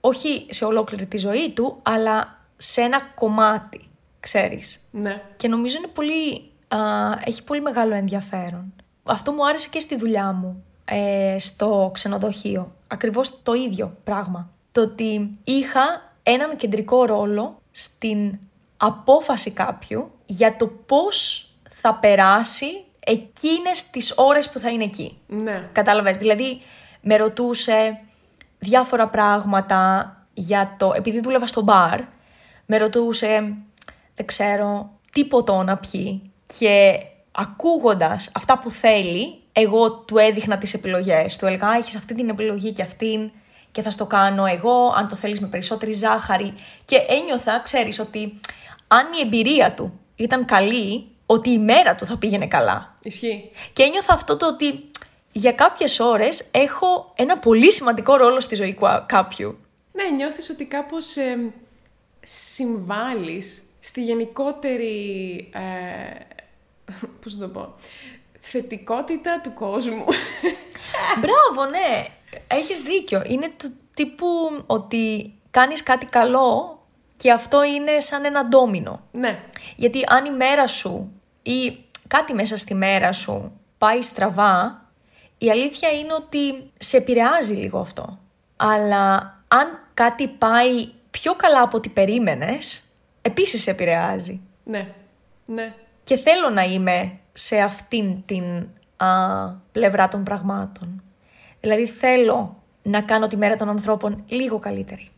όχι 0.00 0.46
σε 0.50 0.64
ολόκληρη 0.64 1.06
τη 1.06 1.16
ζωή 1.16 1.50
του, 1.50 1.78
αλλά 1.82 2.38
σε 2.56 2.80
ένα 2.80 3.00
κομμάτι, 3.14 3.88
ξέρεις. 4.20 4.88
Ναι. 4.90 5.22
Και 5.36 5.48
νομίζω 5.48 5.76
είναι 5.78 5.86
πολύ, 5.86 6.50
έχει 7.24 7.44
πολύ 7.44 7.60
μεγάλο 7.60 7.94
ενδιαφέρον. 7.94 8.72
Αυτό 9.02 9.32
μου 9.32 9.46
άρεσε 9.46 9.68
και 9.68 9.80
στη 9.80 9.96
δουλειά 9.96 10.32
μου. 10.32 10.64
ε, 10.84 11.36
στο 11.38 11.90
ξενοδοχείο. 11.94 12.74
Ακριβώς 12.86 13.42
το 13.42 13.52
ίδιο 13.52 13.96
πράγμα. 14.04 14.50
Το 14.72 14.80
ότι 14.80 15.38
είχα 15.44 16.12
έναν 16.22 16.56
κεντρικό 16.56 17.04
ρόλο 17.04 17.58
στην 17.70 18.38
απόφαση 18.86 19.50
κάποιου 19.50 20.10
για 20.24 20.56
το 20.56 20.66
πώς 20.66 21.48
θα 21.70 21.94
περάσει 21.94 22.66
εκείνες 23.00 23.90
τις 23.90 24.12
ώρες 24.16 24.50
που 24.50 24.58
θα 24.58 24.70
είναι 24.70 24.84
εκεί. 24.84 25.18
Ναι. 25.26 25.68
Κατάλαβες, 25.72 26.16
δηλαδή 26.16 26.60
με 27.00 27.16
ρωτούσε 27.16 27.98
διάφορα 28.58 29.08
πράγματα 29.08 30.16
για 30.34 30.74
το... 30.78 30.92
Επειδή 30.96 31.20
δούλευα 31.20 31.46
στο 31.46 31.62
μπαρ, 31.62 32.00
με 32.66 32.76
ρωτούσε, 32.76 33.54
δεν 34.14 34.26
ξέρω, 34.26 34.90
τι 35.12 35.24
ποτό 35.24 35.62
να 35.62 35.76
πιει 35.76 36.32
και 36.58 37.00
ακούγοντας 37.32 38.30
αυτά 38.34 38.58
που 38.58 38.70
θέλει, 38.70 39.38
εγώ 39.52 39.92
του 39.92 40.18
έδειχνα 40.18 40.58
τις 40.58 40.74
επιλογές. 40.74 41.36
Του 41.36 41.46
έλεγα, 41.46 41.76
έχεις 41.76 41.96
αυτή 41.96 42.14
την 42.14 42.28
επιλογή 42.28 42.72
και 42.72 42.82
αυτήν 42.82 43.30
και 43.72 43.82
θα 43.82 43.90
στο 43.90 44.06
κάνω 44.06 44.46
εγώ, 44.46 44.92
αν 44.96 45.08
το 45.08 45.16
θέλεις 45.16 45.40
με 45.40 45.46
περισσότερη 45.46 45.92
ζάχαρη. 45.92 46.54
Και 46.84 46.96
ένιωθα, 47.08 47.60
ξέρεις, 47.62 47.98
ότι 47.98 48.40
αν 48.88 49.06
η 49.12 49.20
εμπειρία 49.22 49.74
του 49.74 50.00
ήταν 50.14 50.44
καλή, 50.44 51.06
ότι 51.26 51.50
η 51.50 51.58
μέρα 51.58 51.94
του 51.94 52.06
θα 52.06 52.18
πήγαινε 52.18 52.46
καλά. 52.46 52.96
Ισχύει. 53.02 53.50
Και 53.72 53.82
ένιωθα 53.82 54.12
αυτό 54.12 54.36
το 54.36 54.46
ότι 54.46 54.90
για 55.32 55.52
κάποιες 55.52 56.00
ώρες 56.00 56.48
έχω 56.50 57.12
ένα 57.16 57.38
πολύ 57.38 57.72
σημαντικό 57.72 58.16
ρόλο 58.16 58.40
στη 58.40 58.54
ζωή 58.54 58.78
κάποιου. 59.06 59.58
Ναι, 59.92 60.04
νιώθεις 60.16 60.50
ότι 60.50 60.64
κάπως 60.64 61.16
ε, 61.16 61.52
συμβάλλεις 62.22 63.62
στη 63.80 64.02
γενικότερη, 64.02 65.50
ε, 65.52 66.20
πώς 67.22 67.38
το 67.38 67.48
πω, 67.48 67.74
θετικότητα 68.40 69.40
του 69.40 69.52
κόσμου. 69.52 70.04
Μπράβο, 71.20 71.70
ναι. 71.70 72.06
Έχεις 72.46 72.80
δίκιο. 72.80 73.22
Είναι 73.26 73.52
του 73.56 73.72
τύπου 73.94 74.26
ότι 74.66 75.34
κάνεις 75.50 75.82
κάτι 75.82 76.06
καλό 76.06 76.78
και 77.24 77.32
αυτό 77.32 77.64
είναι 77.64 78.00
σαν 78.00 78.24
ένα 78.24 78.48
ντόμινο. 78.48 79.00
Ναι. 79.12 79.38
Γιατί 79.76 80.04
αν 80.06 80.24
η 80.24 80.30
μέρα 80.30 80.66
σου 80.66 81.12
ή 81.42 81.76
κάτι 82.06 82.34
μέσα 82.34 82.56
στη 82.56 82.74
μέρα 82.74 83.12
σου 83.12 83.60
πάει 83.78 84.02
στραβά, 84.02 84.86
η 85.38 85.50
αλήθεια 85.50 85.90
είναι 85.90 86.12
ότι 86.12 86.70
σε 86.78 86.96
επηρεάζει 86.96 87.54
λίγο 87.54 87.78
αυτό. 87.78 88.18
Αλλά 88.56 89.14
αν 89.48 89.88
κάτι 89.94 90.28
πάει 90.28 90.88
πιο 91.10 91.34
καλά 91.34 91.62
από 91.62 91.76
ό,τι 91.76 91.88
περίμενες, 91.88 92.82
επίσης 93.22 93.62
σε 93.62 93.70
επηρεάζει. 93.70 94.40
Ναι. 94.64 94.94
Ναι. 95.46 95.74
Και 96.04 96.16
θέλω 96.16 96.50
να 96.50 96.62
είμαι 96.62 97.18
σε 97.32 97.60
αυτήν 97.60 98.24
την 98.26 98.66
α, 98.96 99.08
πλευρά 99.72 100.08
των 100.08 100.24
πραγμάτων. 100.24 101.02
Δηλαδή 101.60 101.86
θέλω 101.86 102.62
να 102.82 103.02
κάνω 103.02 103.26
τη 103.26 103.36
μέρα 103.36 103.56
των 103.56 103.68
ανθρώπων 103.68 104.24
λίγο 104.26 104.58
καλύτερη. 104.58 105.08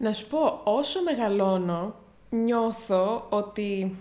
Να 0.00 0.12
σου 0.12 0.26
πω, 0.26 0.60
όσο 0.64 1.02
μεγαλώνω, 1.02 1.94
νιώθω 2.30 3.26
ότι 3.28 3.96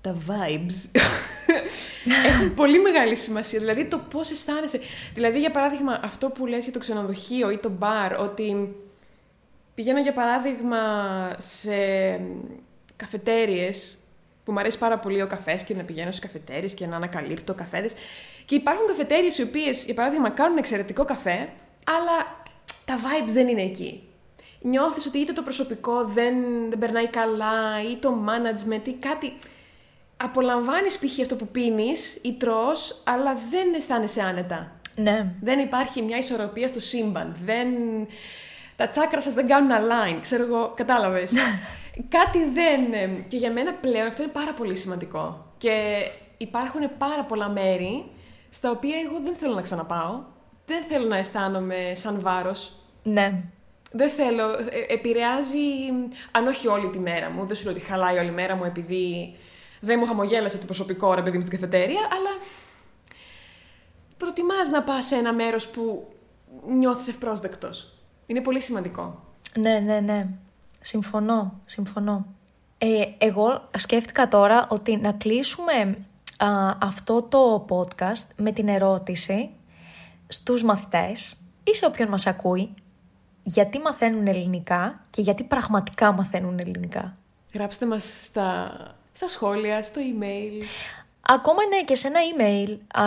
τα 0.00 0.16
vibes 0.28 1.00
έχουν 2.28 2.54
πολύ 2.54 2.80
μεγάλη 2.80 3.16
σημασία. 3.16 3.58
Δηλαδή 3.58 3.84
το 3.84 3.98
πώς 3.98 4.30
αισθάνεσαι. 4.30 4.80
Δηλαδή, 5.14 5.38
για 5.40 5.50
παράδειγμα, 5.50 6.00
αυτό 6.02 6.30
που 6.30 6.46
λες 6.46 6.64
για 6.64 6.72
το 6.72 6.78
ξενοδοχείο 6.78 7.50
ή 7.50 7.58
το 7.58 7.68
μπαρ, 7.68 8.20
ότι 8.20 8.76
πηγαίνω 9.74 10.00
για 10.00 10.12
παράδειγμα 10.12 10.78
σε 11.38 11.76
καφετέριες 12.96 13.96
που 14.44 14.52
μου 14.52 14.58
αρέσει 14.58 14.78
πάρα 14.78 14.98
πολύ 14.98 15.22
ο 15.22 15.26
καφές 15.26 15.62
και 15.62 15.74
να 15.74 15.82
πηγαίνω 15.82 16.10
στις 16.10 16.22
καφετέρειε 16.22 16.68
και 16.68 16.86
να 16.86 16.96
ανακαλύπτω 16.96 17.54
καφέδες. 17.54 17.92
Και 18.44 18.54
υπάρχουν 18.54 18.86
καφετέρειε 18.86 19.30
οι 19.38 19.42
οποίες, 19.42 19.84
για 19.84 19.94
παράδειγμα, 19.94 20.30
κάνουν 20.30 20.58
εξαιρετικό 20.58 21.04
καφέ, 21.04 21.48
αλλά 21.84 22.44
τα 22.84 22.98
vibes 22.98 23.30
δεν 23.32 23.48
είναι 23.48 23.62
εκεί. 23.62 24.07
Νιώθεις 24.60 25.06
ότι 25.06 25.18
είτε 25.18 25.32
το 25.32 25.42
προσωπικό 25.42 26.04
δεν, 26.04 26.34
δεν 26.68 26.78
περνάει 26.78 27.08
καλά, 27.08 27.82
ή 27.90 27.96
το 27.96 28.14
management, 28.26 28.88
ή 28.88 28.92
κάτι. 28.92 29.36
Απολαμβάνεις 30.16 30.98
π.χ. 30.98 31.20
αυτό 31.20 31.36
που 31.36 31.46
πίνεις 31.46 32.18
ή 32.22 32.32
τρως, 32.32 33.02
αλλά 33.04 33.36
δεν 33.50 33.74
αισθάνεσαι 33.74 34.22
άνετα. 34.22 34.72
Ναι. 34.96 35.34
Δεν 35.40 35.58
υπάρχει 35.58 36.02
μια 36.02 36.16
ισορροπία 36.16 36.66
στο 36.66 36.80
σύμπαν. 36.80 37.36
Δεν... 37.44 37.68
Τα 38.76 38.88
τσάκρα 38.88 39.20
σας 39.20 39.34
δεν 39.34 39.46
κάνουν 39.46 39.70
align, 39.70 40.18
ξέρω 40.20 40.44
εγώ, 40.44 40.72
κατάλαβες. 40.76 41.32
Κάτι 42.08 42.38
δεν... 42.44 42.92
ε, 42.92 43.24
Και 43.28 43.36
για 43.36 43.52
μένα 43.52 43.72
πλέον 43.72 44.06
αυτό 44.06 44.22
είναι 44.22 44.32
πάρα 44.32 44.52
πολύ 44.52 44.76
σημαντικό. 44.76 45.46
Και 45.58 46.02
υπάρχουν 46.36 46.80
πάρα 46.98 47.24
πολλά 47.24 47.48
μέρη 47.48 48.10
στα 48.50 48.70
οποία 48.70 48.96
εγώ 49.06 49.20
δεν 49.24 49.34
θέλω 49.34 49.54
να 49.54 49.62
ξαναπάω. 49.62 50.20
Δεν 50.66 50.84
θέλω 50.88 51.06
να 51.06 51.16
αισθάνομαι 51.16 51.92
σαν 51.94 52.20
βάρος. 52.20 52.72
Ναι. 53.02 53.42
Δεν 53.92 54.10
θέλω. 54.10 54.50
Ε, 54.50 54.92
επηρεάζει, 54.92 55.58
αν 56.30 56.46
όχι 56.46 56.68
όλη 56.68 56.90
τη 56.90 56.98
μέρα 56.98 57.30
μου. 57.30 57.46
Δεν 57.46 57.56
σου 57.56 57.64
λέω 57.64 57.72
ότι 57.72 57.84
χαλάει 57.84 58.18
όλη 58.18 58.28
η 58.28 58.30
μέρα 58.32 58.56
μου 58.56 58.64
επειδή 58.64 59.34
δεν 59.80 59.98
μου 60.00 60.06
χαμογέλασε 60.06 60.58
το 60.58 60.64
προσωπικό 60.64 61.14
ρε 61.14 61.22
παιδί 61.22 61.36
μου 61.36 61.42
στην 61.42 61.54
καφετέρια, 61.54 62.00
αλλά 62.00 62.30
προτιμάς 64.16 64.68
να 64.68 64.82
πας 64.82 65.06
σε 65.06 65.14
ένα 65.14 65.32
μέρος 65.32 65.68
που 65.68 66.08
νιώθεις 66.66 67.08
ευπρόσδεκτος. 67.08 67.92
Είναι 68.26 68.40
πολύ 68.40 68.60
σημαντικό. 68.60 69.22
Ναι, 69.58 69.78
ναι, 69.78 70.00
ναι. 70.00 70.26
Συμφωνώ, 70.80 71.60
συμφωνώ. 71.64 72.26
Ε, 72.78 73.02
εγώ 73.18 73.68
σκέφτηκα 73.76 74.28
τώρα 74.28 74.66
ότι 74.70 74.96
να 74.96 75.12
κλείσουμε 75.12 75.98
α, 76.36 76.48
αυτό 76.82 77.22
το 77.22 77.66
podcast 77.68 78.34
με 78.36 78.52
την 78.52 78.68
ερώτηση 78.68 79.50
στους 80.28 80.62
μαθητές 80.62 81.36
ή 81.64 81.74
σε 81.74 81.86
όποιον 81.86 82.08
μας 82.08 82.26
ακούει 82.26 82.74
γιατί 83.48 83.78
μαθαίνουν 83.78 84.26
ελληνικά 84.26 85.00
και 85.10 85.20
γιατί 85.20 85.44
πραγματικά 85.44 86.12
μαθαίνουν 86.12 86.58
ελληνικά; 86.58 87.16
Γράψτε 87.54 87.86
μας 87.86 88.20
στα, 88.24 88.72
στα 89.12 89.28
σχόλια, 89.28 89.82
στο 89.82 90.00
email. 90.00 90.62
Ακόμα 91.20 91.66
ναι 91.66 91.82
και 91.82 91.94
σε 91.94 92.06
ένα 92.06 92.20
email 92.20 92.76
α, 93.00 93.04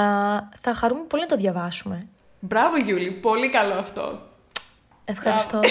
θα 0.62 0.74
χαρούμε 0.74 1.02
πολύ 1.02 1.22
να 1.22 1.28
το 1.28 1.36
διαβάσουμε. 1.36 2.08
Μπράβο 2.40 2.78
Γιούλη, 2.78 3.12
πολύ 3.12 3.50
καλό 3.50 3.74
αυτό. 3.74 4.22
Ευχαριστώ. 5.06 5.60